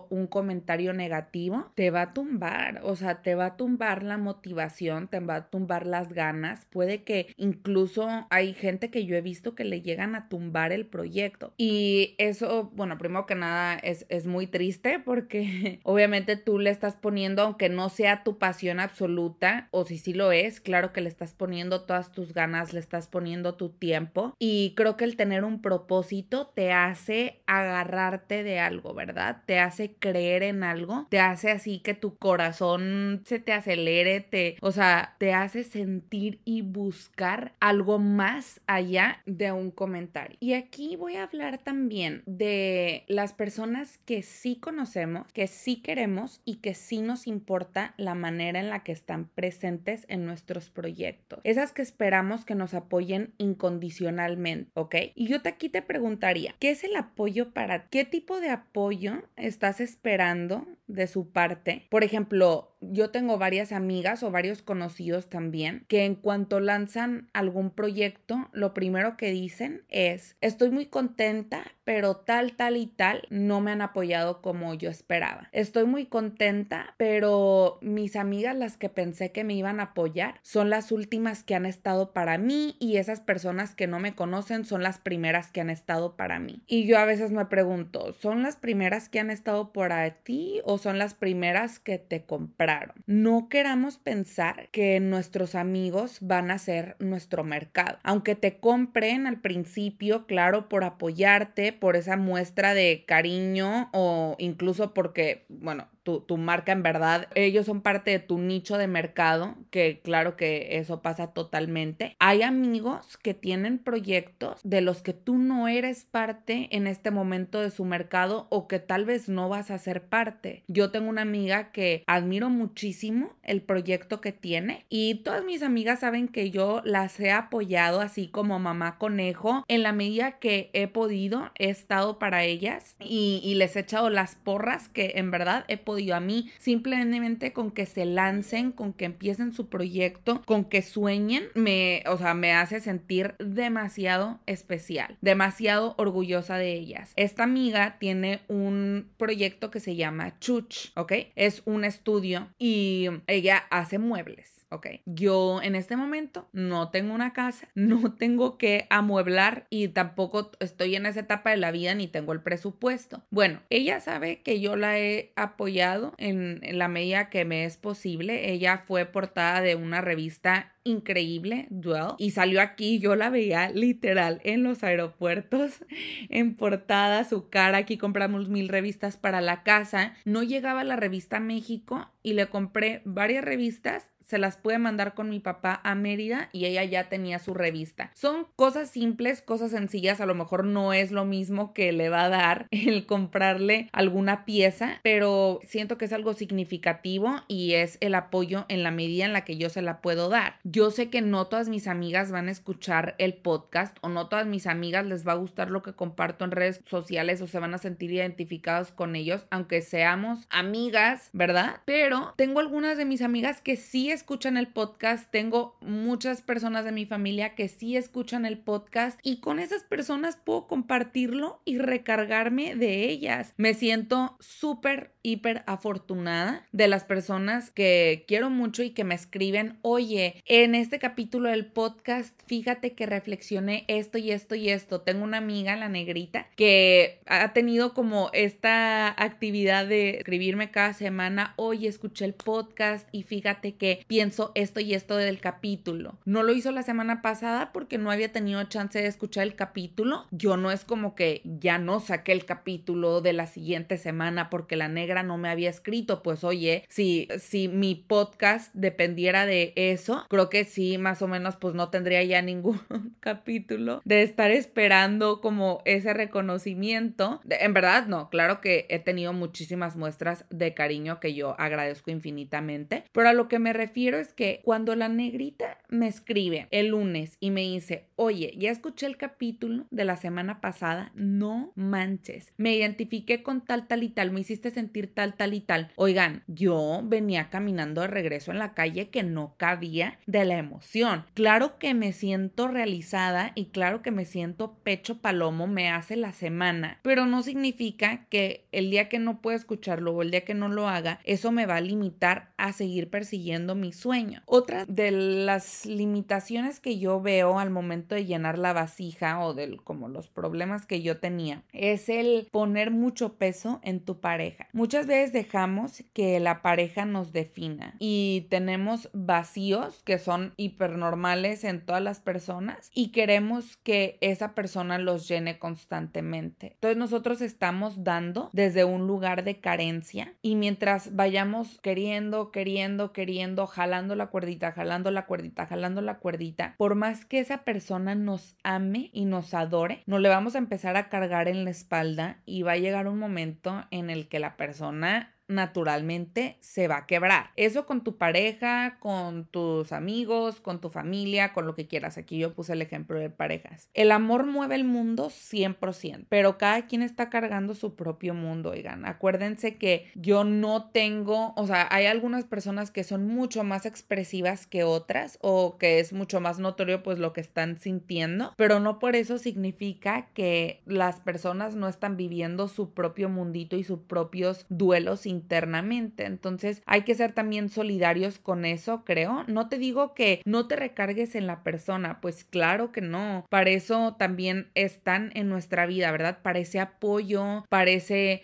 [0.10, 5.08] un comentario negativo, te va a tumbar, o sea, te va a tumbar la motivación,
[5.08, 9.56] te va a tumbar las ganas, puede que incluso hay gente que yo he visto
[9.56, 11.54] que le llegan a tumbar el proyecto.
[11.58, 16.96] Y eso, bueno, primero que nada es, es muy triste porque obviamente tú le estás
[16.96, 21.10] poniendo, aunque no sea tu pasión absoluta, o si sí lo es, claro que le
[21.10, 24.34] estás poniendo todas tus ganas, le estás poniendo tu tiempo.
[24.40, 29.19] Y creo que el tener un propósito te hace agarrarte de algo, ¿verdad?
[29.46, 34.58] Te hace creer en algo, te hace así que tu corazón se te acelere, te,
[34.62, 40.38] o sea, te hace sentir y buscar algo más allá de un comentario.
[40.40, 46.42] Y aquí voy a hablar también de las personas que sí conocemos, que sí queremos
[46.46, 51.40] y que sí nos importa la manera en la que están presentes en nuestros proyectos.
[51.44, 54.96] Esas que esperamos que nos apoyen incondicionalmente, ¿ok?
[55.16, 59.80] Y yo aquí te preguntaría, ¿qué es el apoyo para qué tipo de apoyo estás
[59.80, 61.88] esperando de su parte?
[61.90, 67.72] Por ejemplo, yo tengo varias amigas o varios conocidos también que en cuanto lanzan algún
[67.72, 73.62] proyecto, lo primero que dicen es, estoy muy contenta, pero tal, tal y tal no
[73.62, 75.50] me han apoyado como yo esperaba.
[75.52, 80.70] Estoy muy contenta, pero mis amigas, las que pensé que me iban a apoyar, son
[80.70, 84.84] las últimas que han estado para mí y esas personas que no me conocen son
[84.84, 86.64] las primeras que han estado para mí.
[86.68, 90.78] Y yo a veces me pregunto, ¿son las primeras que han estado para ti o
[90.80, 92.96] son las primeras que te compraron?
[93.06, 98.00] No queramos pensar que nuestros amigos van a ser nuestro mercado.
[98.04, 104.94] Aunque te compren al principio, claro, por apoyarte, por esa muestra de cariño o incluso
[104.94, 107.28] porque, bueno, tu, marca en verdad.
[107.36, 112.16] Ellos son parte de tu nicho de mercado, que claro que eso pasa totalmente.
[112.20, 117.60] Hay amigos que tienen proyectos de los que tú no eres parte en este momento
[117.62, 120.64] de su mercado o que tal vez no vas a ser parte.
[120.68, 126.00] Yo tengo una amiga que admiro muchísimo el proyecto que tiene y todas mis amigas
[126.00, 130.88] saben que yo las he apoyado así como mamá conejo en la medida que he
[130.88, 135.66] podido, he estado para ellas y, y les he echado las porras que en verdad
[135.68, 140.66] he podido a mí, simplemente con que se lancen, con que empiecen su proyecto, con
[140.66, 147.12] que sueñen, me, o sea, me hace sentir demasiado especial, demasiado orgullosa de ellas.
[147.16, 151.14] Esta amiga tiene un proyecto que se llama Chuch, ¿ok?
[151.36, 157.34] Es un estudio y ella hace muebles ok, yo en este momento no tengo una
[157.34, 162.08] casa, no tengo que amueblar y tampoco estoy en esa etapa de la vida ni
[162.08, 163.24] tengo el presupuesto.
[163.32, 168.52] Bueno, ella sabe que yo la he apoyado en, la medida que me es posible.
[168.52, 174.40] Ella fue portada de una revista increíble, Duel, y salió aquí, yo la veía literal
[174.44, 175.86] en los aeropuertos,
[176.30, 181.40] en portada, su cara, aquí compramos mil revistas para la casa, no llegaba la revista
[181.40, 186.50] México y le compré varias revistas se las pude mandar con mi papá a Mérida
[186.54, 188.12] y ella ya tenía su revista.
[188.14, 192.26] Son cosas simples, cosas sencillas, a lo mejor no es lo mismo que le va
[192.26, 198.14] a dar el comprarle alguna pieza, pero siento que es algo significativo y es el
[198.14, 200.60] apoyo en la medida en la que yo se la puedo dar.
[200.64, 204.46] Yo sé que no todas mis amigas van a escuchar el podcast o no todas
[204.46, 207.74] mis amigas les va a gustar lo que comparto en redes sociales o se van
[207.74, 211.82] a sentir identificados con ellos, aunque seamos amigas, ¿verdad?
[211.86, 216.92] Pero tengo algunas de mis amigas que sí escuchan el podcast, tengo muchas personas de
[216.92, 222.76] mi familia que sí escuchan el podcast y con esas personas puedo compartirlo y recargarme
[222.76, 223.54] de ellas.
[223.56, 229.78] Me siento súper, hiper afortunada de las personas que quiero mucho y que me escriben,
[229.84, 235.00] oye, en este capítulo del podcast, fíjate que reflexioné esto y esto y esto.
[235.00, 241.54] Tengo una amiga, la negrita, que ha tenido como esta actividad de escribirme cada semana,
[241.56, 246.18] oye, escuché el podcast y fíjate que pienso esto y esto del capítulo.
[246.26, 250.26] No lo hizo la semana pasada porque no había tenido chance de escuchar el capítulo.
[250.32, 254.76] Yo no es como que ya no saqué el capítulo de la siguiente semana porque
[254.76, 256.24] la negra no me había escrito.
[256.24, 261.56] Pues oye, si, si mi podcast dependiera de eso, creo que sí, más o menos,
[261.56, 262.82] pues no tendría ya ningún
[263.20, 267.42] capítulo de estar esperando como ese reconocimiento.
[267.48, 273.04] En verdad, no, claro que he tenido muchísimas muestras de cariño que yo agradezco infinitamente,
[273.12, 277.38] pero a lo que me refiero es que cuando la negrita me escribe el lunes
[277.40, 282.76] y me dice, oye, ya escuché el capítulo de la semana pasada, no manches, me
[282.76, 285.92] identifiqué con tal, tal y tal, me hiciste sentir tal, tal y tal.
[285.96, 291.26] Oigan, yo venía caminando de regreso en la calle que no cabía de la emoción.
[291.34, 296.32] Claro que me siento realizada y claro que me siento pecho palomo, me hace la
[296.32, 300.54] semana, pero no significa que el día que no pueda escucharlo o el día que
[300.54, 304.42] no lo haga, eso me va a limitar a seguir persiguiendo mi sueño.
[304.46, 309.78] Otra de las limitaciones que yo veo al momento de llenar la vasija o de
[309.78, 314.68] como los problemas que yo tenía es el poner mucho peso en tu pareja.
[314.74, 321.86] Muchas veces dejamos que la pareja nos defina y tenemos vacíos que son hipernormales en
[321.86, 326.74] todas las personas y queremos que esa persona los llene constantemente.
[326.74, 333.68] Entonces nosotros estamos dando desde un lugar de carencia y mientras vayamos queriendo, queriendo, queriendo,
[333.70, 338.58] jalando la cuerdita, jalando la cuerdita, jalando la cuerdita, por más que esa persona nos
[338.64, 342.64] ame y nos adore, no le vamos a empezar a cargar en la espalda y
[342.64, 347.50] va a llegar un momento en el que la persona naturalmente se va a quebrar.
[347.58, 352.18] Eso con tu pareja, con tus amigos, con tu familia, con lo que quieras.
[352.18, 353.90] Aquí yo puse el ejemplo de parejas.
[353.94, 359.06] El amor mueve el mundo 100%, pero cada quien está cargando su propio mundo, oigan.
[359.06, 364.68] Acuérdense que yo no tengo, o sea, hay algunas personas que son mucho más expresivas
[364.68, 369.00] que otras o que es mucho más notorio pues lo que están sintiendo, pero no
[369.00, 374.66] por eso significa que las personas no están viviendo su propio mundito y sus propios
[374.70, 376.26] duelos internamente.
[376.26, 379.44] Entonces hay que ser también solidarios con eso, creo.
[379.48, 383.46] No te digo que no te recargues en la persona, pues claro que no.
[383.50, 386.40] Para eso también están en nuestra vida, ¿verdad?
[386.42, 387.92] Para ese apoyo, para,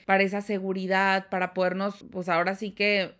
[0.05, 3.13] para esa seguridad, para podernos, pues ahora sí que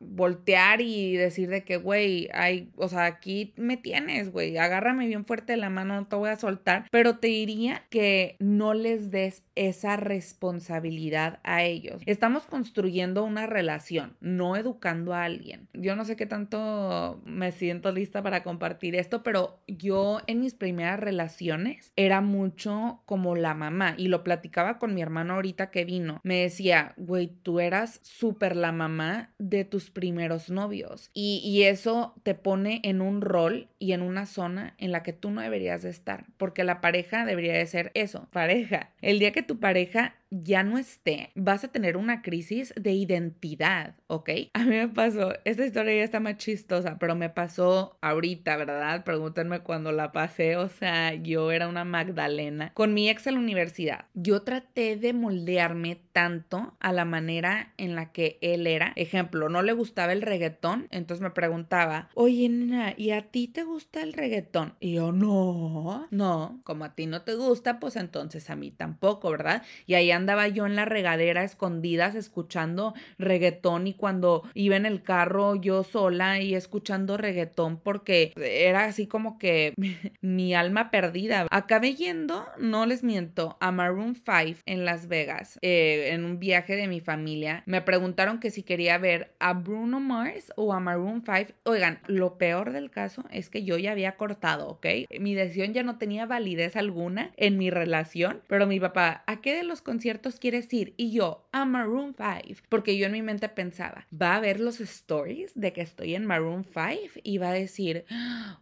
[0.00, 5.24] voltear y decir de que, güey, hay, o sea, aquí me tienes, güey, agárrame bien
[5.24, 9.42] fuerte la mano, no te voy a soltar, pero te diría que no les des
[9.54, 12.02] esa responsabilidad a ellos.
[12.06, 15.68] Estamos construyendo una relación, no educando a alguien.
[15.72, 20.54] Yo no sé qué tanto me siento lista para compartir esto, pero yo en mis
[20.54, 25.84] primeras relaciones era mucho como la mamá y lo platicaba con mi hermano ahorita que
[25.84, 26.20] vino.
[26.24, 31.10] Me decía, güey, tú eras súper la mamá de tus primeros novios.
[31.14, 35.12] Y, y, eso te pone en un rol y en una zona en la que
[35.12, 38.90] tú no deberías de estar, porque la pareja debería de ser eso, pareja.
[39.00, 43.96] El día que tu pareja ya no esté, vas a tener una crisis de identidad,
[44.06, 44.30] ¿ok?
[44.54, 49.04] A mí me pasó, esta historia ya está más chistosa, pero me pasó ahorita, ¿verdad?
[49.04, 53.40] Pregúntenme cuando la pasé, o sea, yo era una Magdalena con mi ex en la
[53.40, 54.06] universidad.
[54.14, 58.92] Yo traté de moldearme tanto a la manera en la que él era.
[58.96, 63.64] Ejemplo, no le gustaba el reggaetón, entonces me preguntaba, oye, nena, ¿y a ti te
[63.64, 64.74] gusta el reggaetón?
[64.80, 69.30] Y yo, no, no, como a ti no te gusta, pues entonces a mí tampoco,
[69.30, 69.62] ¿verdad?
[69.86, 75.02] Y ahí andaba yo en la regadera escondidas escuchando reggaetón y cuando iba en el
[75.02, 79.74] carro yo sola y escuchando reggaetón porque era así como que
[80.20, 81.46] mi alma perdida.
[81.50, 86.76] Acabé yendo, no les miento, a Maroon 5 en Las Vegas, eh, en un viaje
[86.76, 87.64] de mi familia.
[87.66, 91.52] Me preguntaron que si quería ver a Bruno Mars o a Maroon 5.
[91.64, 94.86] Oigan, lo peor del caso es que yo ya había cortado, ¿ok?
[95.18, 99.54] Mi decisión ya no tenía validez alguna en mi relación, pero mi papá, ¿a qué
[99.54, 100.94] de los conciertos quieres ir?
[100.96, 104.80] Y yo, a Maroon 5, porque yo en mi mente pensaba, va a ver los
[104.80, 108.04] stories de que estoy en Maroon 5 y va a decir,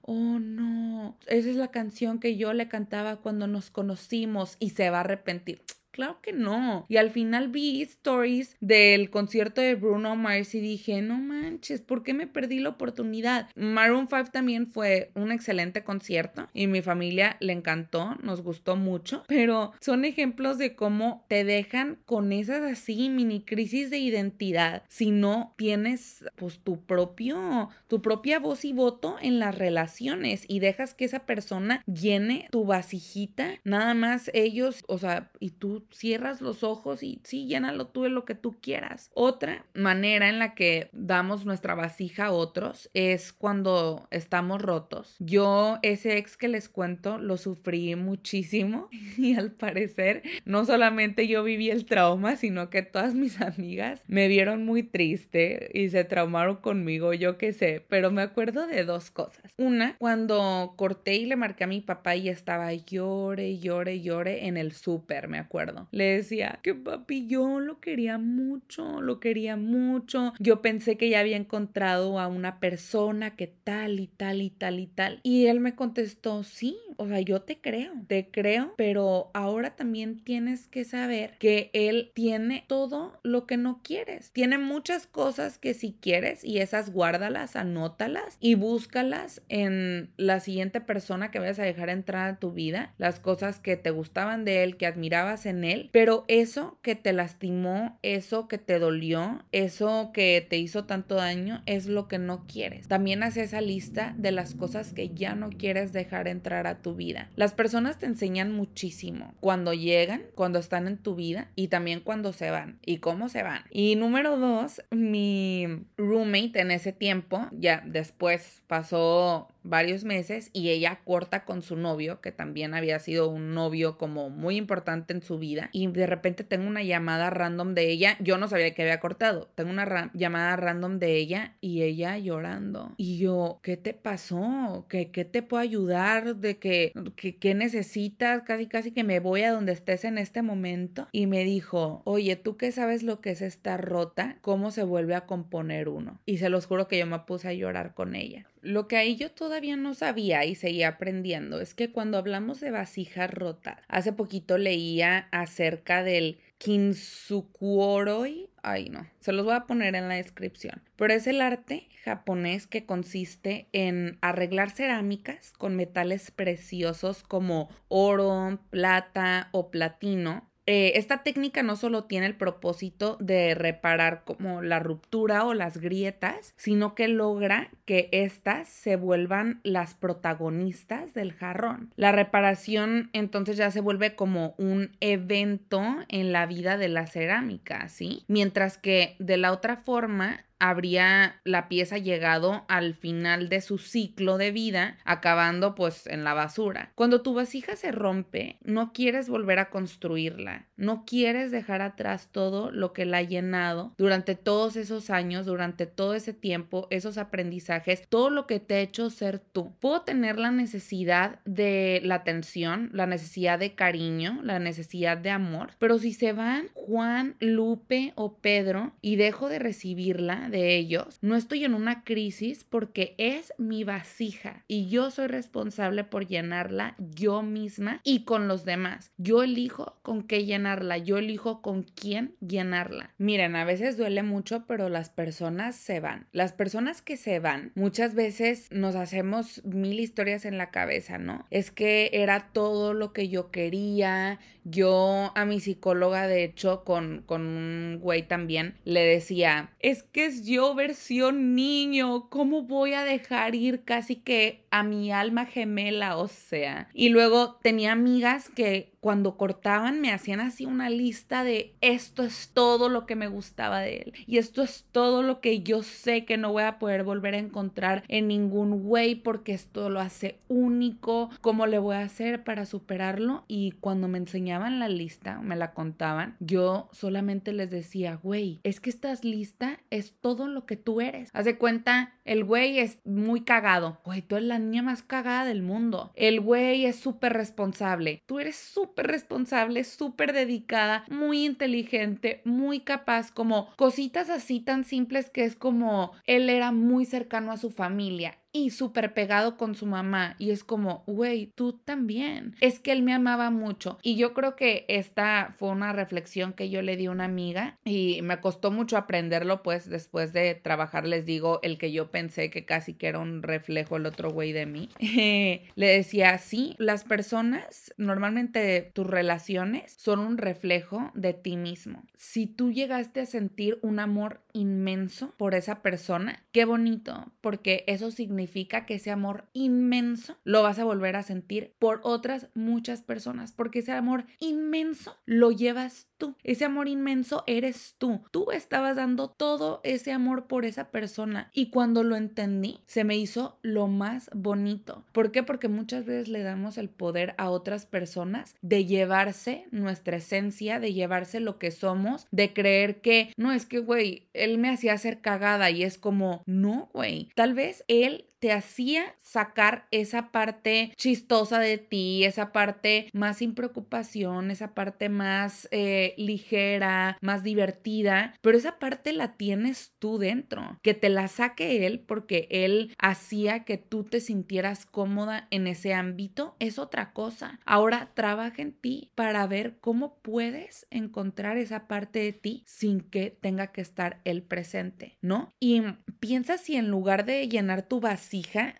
[0.02, 4.90] oh no, esa es la canción que yo le cantaba cuando nos conocimos y se
[4.90, 5.62] va a arrepentir.
[5.90, 6.86] Claro que no.
[6.88, 12.02] Y al final vi stories del concierto de Bruno Mars y dije, no manches, ¿por
[12.02, 13.48] qué me perdí la oportunidad?
[13.56, 19.24] Maroon 5 también fue un excelente concierto y mi familia le encantó, nos gustó mucho,
[19.26, 25.10] pero son ejemplos de cómo te dejan con esas así mini crisis de identidad si
[25.10, 30.94] no tienes pues tu propio, tu propia voz y voto en las relaciones y dejas
[30.94, 36.62] que esa persona llene tu vasijita, nada más ellos, o sea, y tú cierras los
[36.62, 39.10] ojos y sí, llénalo tú de lo que tú quieras.
[39.14, 45.16] Otra manera en la que damos nuestra vasija a otros es cuando estamos rotos.
[45.18, 51.42] Yo, ese ex que les cuento, lo sufrí muchísimo y al parecer no solamente yo
[51.42, 56.56] viví el trauma, sino que todas mis amigas me vieron muy triste y se traumaron
[56.56, 59.52] conmigo, yo qué sé, pero me acuerdo de dos cosas.
[59.56, 64.56] Una, cuando corté y le marqué a mi papá y estaba llore, llore, llore en
[64.56, 70.32] el súper, me acuerdo le decía que papi, yo lo quería mucho, lo quería mucho.
[70.38, 74.80] Yo pensé que ya había encontrado a una persona que tal y tal y tal
[74.80, 75.20] y tal.
[75.22, 80.22] Y él me contestó, sí, o sea, yo te creo, te creo, pero ahora también
[80.22, 84.30] tienes que saber que él tiene todo lo que no quieres.
[84.32, 90.80] Tiene muchas cosas que si quieres y esas guárdalas, anótalas y búscalas en la siguiente
[90.80, 94.62] persona que vayas a dejar entrar a tu vida, las cosas que te gustaban de
[94.62, 100.10] él, que admirabas en él, pero eso que te lastimó, eso que te dolió, eso
[100.12, 102.88] que te hizo tanto daño, es lo que no quieres.
[102.88, 106.94] También haz esa lista de las cosas que ya no quieres dejar entrar a tu
[106.94, 107.30] vida.
[107.36, 112.32] Las personas te enseñan muchísimo cuando llegan, cuando están en tu vida y también cuando
[112.32, 113.64] se van y cómo se van.
[113.70, 121.00] Y número dos, mi roommate en ese tiempo, ya después pasó varios meses y ella
[121.04, 125.38] corta con su novio, que también había sido un novio como muy importante en su
[125.38, 129.00] vida, y de repente tengo una llamada random de ella, yo no sabía que había
[129.00, 132.94] cortado, tengo una llamada random de ella y ella llorando.
[132.96, 134.86] Y yo, ¿qué te pasó?
[134.88, 136.36] ¿Qué, qué te puedo ayudar?
[136.36, 136.92] ¿De que,
[137.40, 138.42] qué necesitas?
[138.42, 141.08] Casi, casi que me voy a donde estés en este momento.
[141.12, 144.38] Y me dijo, oye, ¿tú qué sabes lo que es estar rota?
[144.40, 146.20] ¿Cómo se vuelve a componer uno?
[146.26, 148.46] Y se los juro que yo me puse a llorar con ella.
[148.62, 152.70] Lo que ahí yo todavía no sabía y seguía aprendiendo es que cuando hablamos de
[152.70, 158.50] vasijas rotas, hace poquito leía acerca del kintsukuroi.
[158.62, 160.82] Ay, no, se los voy a poner en la descripción.
[160.96, 168.60] Pero es el arte japonés que consiste en arreglar cerámicas con metales preciosos como oro,
[168.70, 174.78] plata o platino eh, esta técnica no solo tiene el propósito de reparar como la
[174.78, 181.92] ruptura o las grietas, sino que logra que éstas se vuelvan las protagonistas del jarrón.
[181.96, 187.88] La reparación entonces ya se vuelve como un evento en la vida de la cerámica,
[187.88, 188.22] ¿sí?
[188.28, 194.38] Mientras que de la otra forma habría la pieza llegado al final de su ciclo
[194.38, 196.92] de vida, acabando pues en la basura.
[196.94, 202.70] Cuando tu vasija se rompe, no quieres volver a construirla, no quieres dejar atrás todo
[202.70, 208.06] lo que la ha llenado durante todos esos años, durante todo ese tiempo, esos aprendizajes,
[208.08, 209.74] todo lo que te ha hecho ser tú.
[209.80, 215.70] Puedo tener la necesidad de la atención, la necesidad de cariño, la necesidad de amor,
[215.78, 221.36] pero si se van Juan, Lupe o Pedro y dejo de recibirla, de ellos, no
[221.36, 227.42] estoy en una crisis porque es mi vasija y yo soy responsable por llenarla yo
[227.42, 229.12] misma y con los demás.
[229.16, 233.14] Yo elijo con qué llenarla, yo elijo con quién llenarla.
[233.18, 236.26] Miren, a veces duele mucho, pero las personas se van.
[236.32, 241.46] Las personas que se van, muchas veces nos hacemos mil historias en la cabeza, ¿no?
[241.50, 244.38] Es que era todo lo que yo quería.
[244.64, 250.26] Yo a mi psicóloga, de hecho, con, con un güey también, le decía, es que
[250.26, 256.16] es yo versión niño, ¿cómo voy a dejar ir casi que a mi alma gemela?
[256.16, 261.74] O sea, y luego tenía amigas que cuando cortaban me hacían así una lista de
[261.80, 265.62] esto es todo lo que me gustaba de él y esto es todo lo que
[265.62, 269.88] yo sé que no voy a poder volver a encontrar en ningún güey porque esto
[269.88, 274.88] lo hace único, cómo le voy a hacer para superarlo y cuando me enseñaban la
[274.88, 280.46] lista, me la contaban, yo solamente les decía, güey, es que esta lista es todo
[280.46, 281.30] lo que tú eres.
[281.32, 284.22] Haz de cuenta, el güey es muy cagado, güey,
[284.60, 286.12] niña más cagada del mundo.
[286.14, 293.32] El güey es súper responsable, tú eres súper responsable, súper dedicada, muy inteligente, muy capaz,
[293.32, 298.39] como cositas así tan simples que es como él era muy cercano a su familia
[298.52, 300.34] y súper pegado con su mamá.
[300.38, 302.56] Y es como, güey, tú también.
[302.60, 303.98] Es que él me amaba mucho.
[304.02, 307.78] Y yo creo que esta fue una reflexión que yo le di a una amiga
[307.84, 312.50] y me costó mucho aprenderlo, pues después de trabajar, les digo, el que yo pensé
[312.50, 314.88] que casi que era un reflejo el otro güey de mí.
[315.74, 322.04] le decía, sí, las personas, normalmente tus relaciones son un reflejo de ti mismo.
[322.16, 328.10] Si tú llegaste a sentir un amor inmenso por esa persona, qué bonito, porque eso
[328.10, 333.02] significa significa que ese amor inmenso lo vas a volver a sentir por otras muchas
[333.02, 336.34] personas, porque ese amor inmenso lo llevas tú.
[336.42, 338.22] Ese amor inmenso eres tú.
[338.30, 343.16] Tú estabas dando todo ese amor por esa persona y cuando lo entendí, se me
[343.16, 345.04] hizo lo más bonito.
[345.12, 345.42] ¿Por qué?
[345.42, 350.94] Porque muchas veces le damos el poder a otras personas de llevarse nuestra esencia, de
[350.94, 355.20] llevarse lo que somos, de creer que no es que, güey, él me hacía hacer
[355.20, 361.60] cagada y es como, no, güey, tal vez él te hacía sacar esa parte chistosa
[361.60, 368.56] de ti, esa parte más sin preocupación, esa parte más eh, ligera, más divertida, pero
[368.56, 373.76] esa parte la tienes tú dentro, que te la saque él porque él hacía que
[373.76, 377.60] tú te sintieras cómoda en ese ámbito, es otra cosa.
[377.66, 383.30] Ahora trabaja en ti para ver cómo puedes encontrar esa parte de ti sin que
[383.30, 385.52] tenga que estar el presente, ¿no?
[385.60, 385.82] Y
[386.20, 388.29] piensa si en lugar de llenar tu vacío,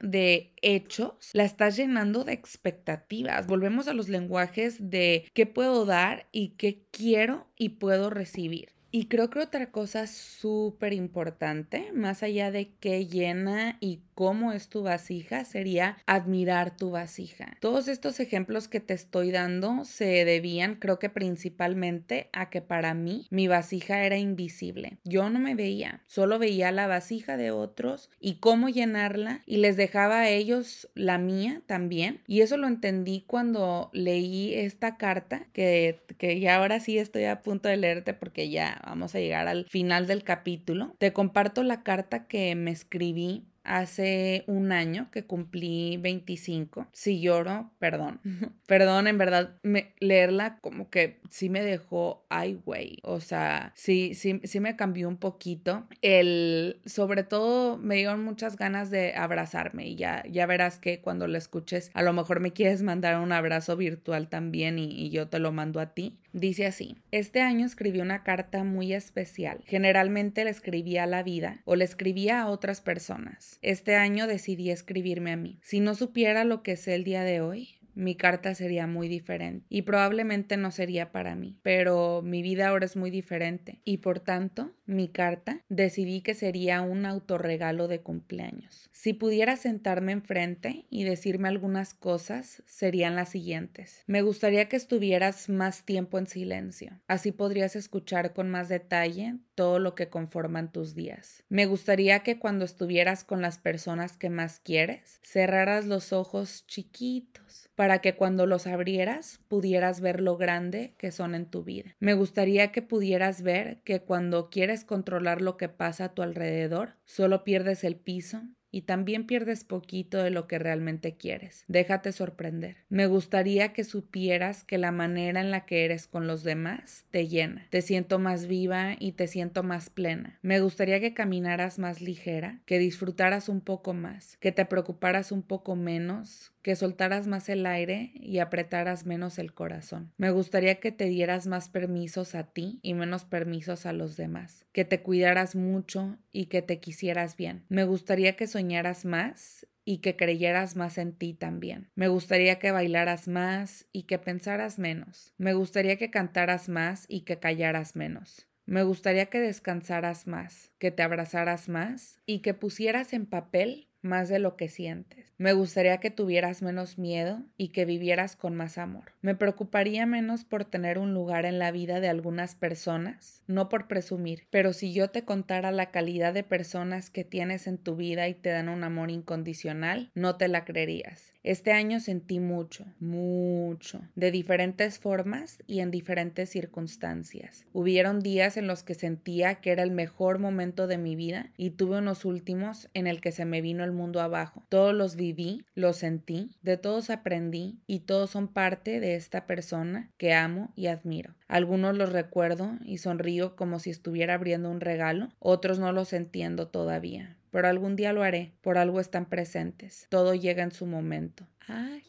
[0.01, 3.47] de hechos, la estás llenando de expectativas.
[3.47, 8.80] Volvemos a los lenguajes de qué puedo dar y qué quiero y puedo recibir.
[8.93, 14.69] Y creo que otra cosa súper importante, más allá de qué llena y cómo es
[14.69, 17.57] tu vasija sería admirar tu vasija.
[17.61, 22.93] Todos estos ejemplos que te estoy dando se debían, creo que principalmente, a que para
[22.95, 24.99] mí mi vasija era invisible.
[25.05, 29.77] Yo no me veía, solo veía la vasija de otros y cómo llenarla y les
[29.77, 32.23] dejaba a ellos la mía también.
[32.27, 37.41] Y eso lo entendí cuando leí esta carta que, que ya ahora sí estoy a
[37.43, 40.95] punto de leerte porque ya vamos a llegar al final del capítulo.
[40.99, 46.89] Te comparto la carta que me escribí hace un año que cumplí 25.
[46.93, 48.21] Si lloro, perdón.
[48.67, 49.59] perdón, en verdad,
[49.99, 52.99] leerla como que sí me dejó, ay, güey.
[53.03, 55.87] O sea, sí, sí, sí me cambió un poquito.
[56.03, 61.27] El, sobre todo, me dieron muchas ganas de abrazarme y ya, ya verás que cuando
[61.27, 65.39] lo escuches, a lo mejor me quieres mandar un abrazo virtual también y yo te
[65.39, 66.19] lo mando a ti.
[66.33, 69.63] Dice así, este año escribí una carta muy especial.
[69.67, 73.59] Generalmente le escribía a la vida o le escribía a otras personas.
[73.63, 75.59] Este año decidí escribirme a mí.
[75.63, 79.67] Si no supiera lo que sé el día de hoy, mi carta sería muy diferente
[79.69, 84.21] y probablemente no sería para mí, pero mi vida ahora es muy diferente y por
[84.21, 88.90] tanto mi carta decidí que sería un autorregalo de cumpleaños.
[89.03, 94.05] Si pudiera sentarme enfrente y decirme algunas cosas, serían las siguientes.
[94.07, 99.79] Me gustaría que estuvieras más tiempo en silencio, así podrías escuchar con más detalle todo
[99.79, 101.45] lo que conforman tus días.
[101.49, 107.71] Me gustaría que cuando estuvieras con las personas que más quieres, cerraras los ojos chiquitos
[107.77, 111.97] para que cuando los abrieras pudieras ver lo grande que son en tu vida.
[112.01, 116.97] Me gustaría que pudieras ver que cuando quieres controlar lo que pasa a tu alrededor,
[117.07, 121.65] solo pierdes el piso y también pierdes poquito de lo que realmente quieres.
[121.69, 122.77] Déjate sorprender.
[122.89, 127.29] Me gustaría que supieras que la manera en la que eres con los demás te
[127.29, 127.67] llena.
[127.71, 130.39] Te siento más viva y te siento más plena.
[130.43, 135.43] Me gustaría que caminaras más ligera, que disfrutaras un poco más, que te preocuparas un
[135.43, 140.13] poco menos, que soltaras más el aire y apretaras menos el corazón.
[140.17, 144.67] Me gustaría que te dieras más permisos a ti y menos permisos a los demás,
[144.73, 147.65] que te cuidaras mucho y que te quisieras bien.
[147.69, 151.91] Me gustaría que soñaras más y que creyeras más en ti también.
[151.95, 155.35] Me gustaría que bailaras más y que pensaras menos.
[155.39, 158.47] Me gustaría que cantaras más y que callaras menos.
[158.67, 164.29] Me gustaría que descansaras más, que te abrazaras más y que pusieras en papel más
[164.29, 165.30] de lo que sientes.
[165.41, 169.15] Me gustaría que tuvieras menos miedo y que vivieras con más amor.
[169.23, 173.89] Me preocuparía menos por tener un lugar en la vida de algunas personas, no por
[173.89, 178.29] presumir, pero si yo te contara la calidad de personas que tienes en tu vida
[178.29, 181.33] y te dan un amor incondicional, no te la creerías.
[181.43, 187.65] Este año sentí mucho, mucho, de diferentes formas y en diferentes circunstancias.
[187.73, 191.71] Hubieron días en los que sentía que era el mejor momento de mi vida y
[191.71, 194.67] tuve unos últimos en el que se me vino el mundo abajo.
[194.69, 200.11] Todos los viví, los sentí, de todos aprendí y todos son parte de esta persona
[200.17, 201.35] que amo y admiro.
[201.49, 206.69] Algunos los recuerdo y sonrío como si estuviera abriendo un regalo, otros no los entiendo
[206.69, 210.07] todavía pero algún día lo haré, por algo están presentes.
[210.09, 211.49] Todo llega en su momento.
[211.67, 212.05] Ay,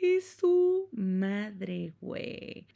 [0.00, 2.66] de su madre, güey.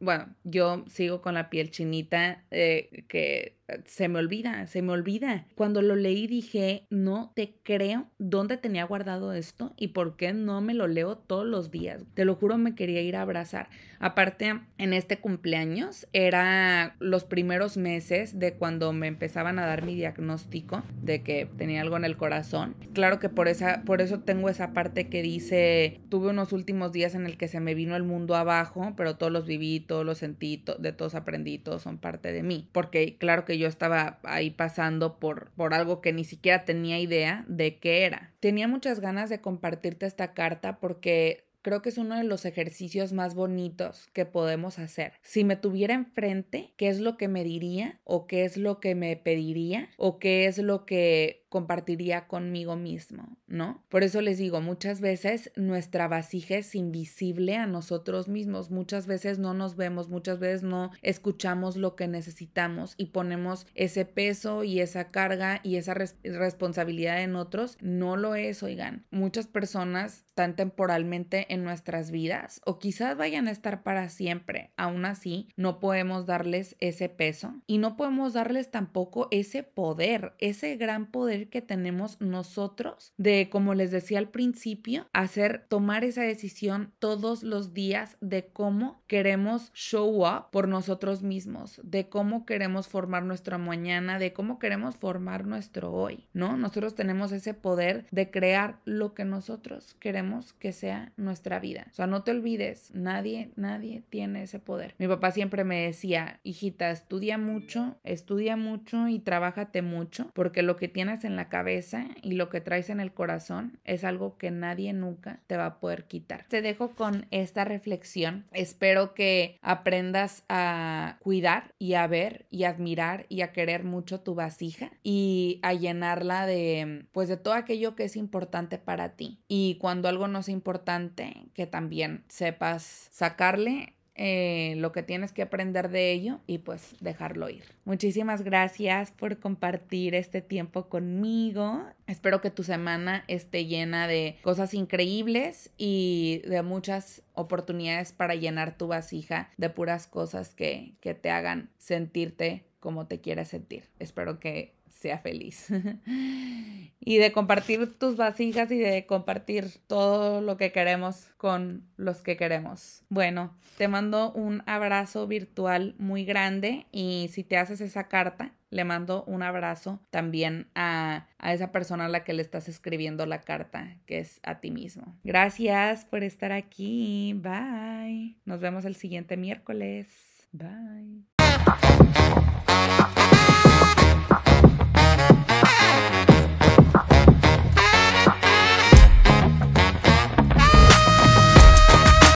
[0.00, 3.56] bueno, yo sigo con la piel chinita eh, que
[3.86, 5.46] se me olvida, se me olvida.
[5.54, 10.60] Cuando lo leí dije, no te creo dónde tenía guardado esto y por qué no
[10.60, 12.02] me lo leo todos los días.
[12.14, 13.68] Te lo juro, me quería ir a abrazar.
[13.98, 19.94] Aparte, en este cumpleaños era los primeros meses de cuando me empezaban a dar mi
[19.94, 22.76] diagnóstico de que tenía algo en el corazón.
[22.92, 27.14] Claro que por, esa, por eso tengo esa parte que dice, tuve unos últimos días
[27.14, 30.18] en el que se me vino el mundo abajo, pero todos los viví, todos los
[30.18, 32.68] sentí, de todos aprendí, todos son parte de mí.
[32.72, 37.46] Porque claro que yo estaba ahí pasando por, por algo que ni siquiera tenía idea
[37.48, 38.34] de qué era.
[38.40, 43.14] Tenía muchas ganas de compartirte esta carta porque creo que es uno de los ejercicios
[43.14, 45.14] más bonitos que podemos hacer.
[45.22, 48.94] Si me tuviera enfrente, ¿qué es lo que me diría o qué es lo que
[48.94, 53.84] me pediría o qué es lo que compartiría conmigo mismo, ¿no?
[53.90, 59.38] Por eso les digo, muchas veces nuestra vasija es invisible a nosotros mismos, muchas veces
[59.38, 64.80] no nos vemos, muchas veces no escuchamos lo que necesitamos y ponemos ese peso y
[64.80, 67.76] esa carga y esa responsabilidad en otros.
[67.82, 69.04] No lo es, oigan.
[69.10, 74.70] Muchas personas están temporalmente en nuestras vidas o quizás vayan a estar para siempre.
[74.78, 80.76] Aún así, no podemos darles ese peso y no podemos darles tampoco ese poder, ese
[80.78, 86.92] gran poder que tenemos nosotros de, como les decía al principio, hacer, tomar esa decisión
[86.98, 93.24] todos los días de cómo queremos show up por nosotros mismos, de cómo queremos formar
[93.24, 96.56] nuestra mañana, de cómo queremos formar nuestro hoy, ¿no?
[96.56, 101.86] Nosotros tenemos ese poder de crear lo que nosotros queremos que sea nuestra vida.
[101.90, 104.94] O sea, no te olvides, nadie, nadie tiene ese poder.
[104.98, 110.76] Mi papá siempre me decía, hijita, estudia mucho, estudia mucho y trabájate mucho, porque lo
[110.76, 114.50] que tienes en la cabeza y lo que traes en el corazón es algo que
[114.50, 116.46] nadie nunca te va a poder quitar.
[116.48, 118.46] Te dejo con esta reflexión.
[118.52, 124.34] Espero que aprendas a cuidar y a ver y admirar y a querer mucho tu
[124.34, 129.40] vasija y a llenarla de pues de todo aquello que es importante para ti.
[129.48, 135.42] Y cuando algo no es importante, que también sepas sacarle eh, lo que tienes que
[135.42, 137.64] aprender de ello y pues dejarlo ir.
[137.84, 141.82] Muchísimas gracias por compartir este tiempo conmigo.
[142.06, 148.76] Espero que tu semana esté llena de cosas increíbles y de muchas oportunidades para llenar
[148.76, 153.88] tu vasija de puras cosas que, que te hagan sentirte como te quieres sentir.
[153.98, 155.66] Espero que sea feliz.
[157.00, 162.36] y de compartir tus vasijas y de compartir todo lo que queremos con los que
[162.36, 163.02] queremos.
[163.08, 168.84] Bueno, te mando un abrazo virtual muy grande y si te haces esa carta, le
[168.84, 173.42] mando un abrazo también a, a, esa persona a la que le estás escribiendo la
[173.42, 175.18] carta, que es a ti mismo.
[175.24, 177.34] Gracias por estar aquí.
[177.34, 178.36] Bye.
[178.46, 180.06] Nos vemos el siguiente miércoles.
[180.52, 181.26] Bye.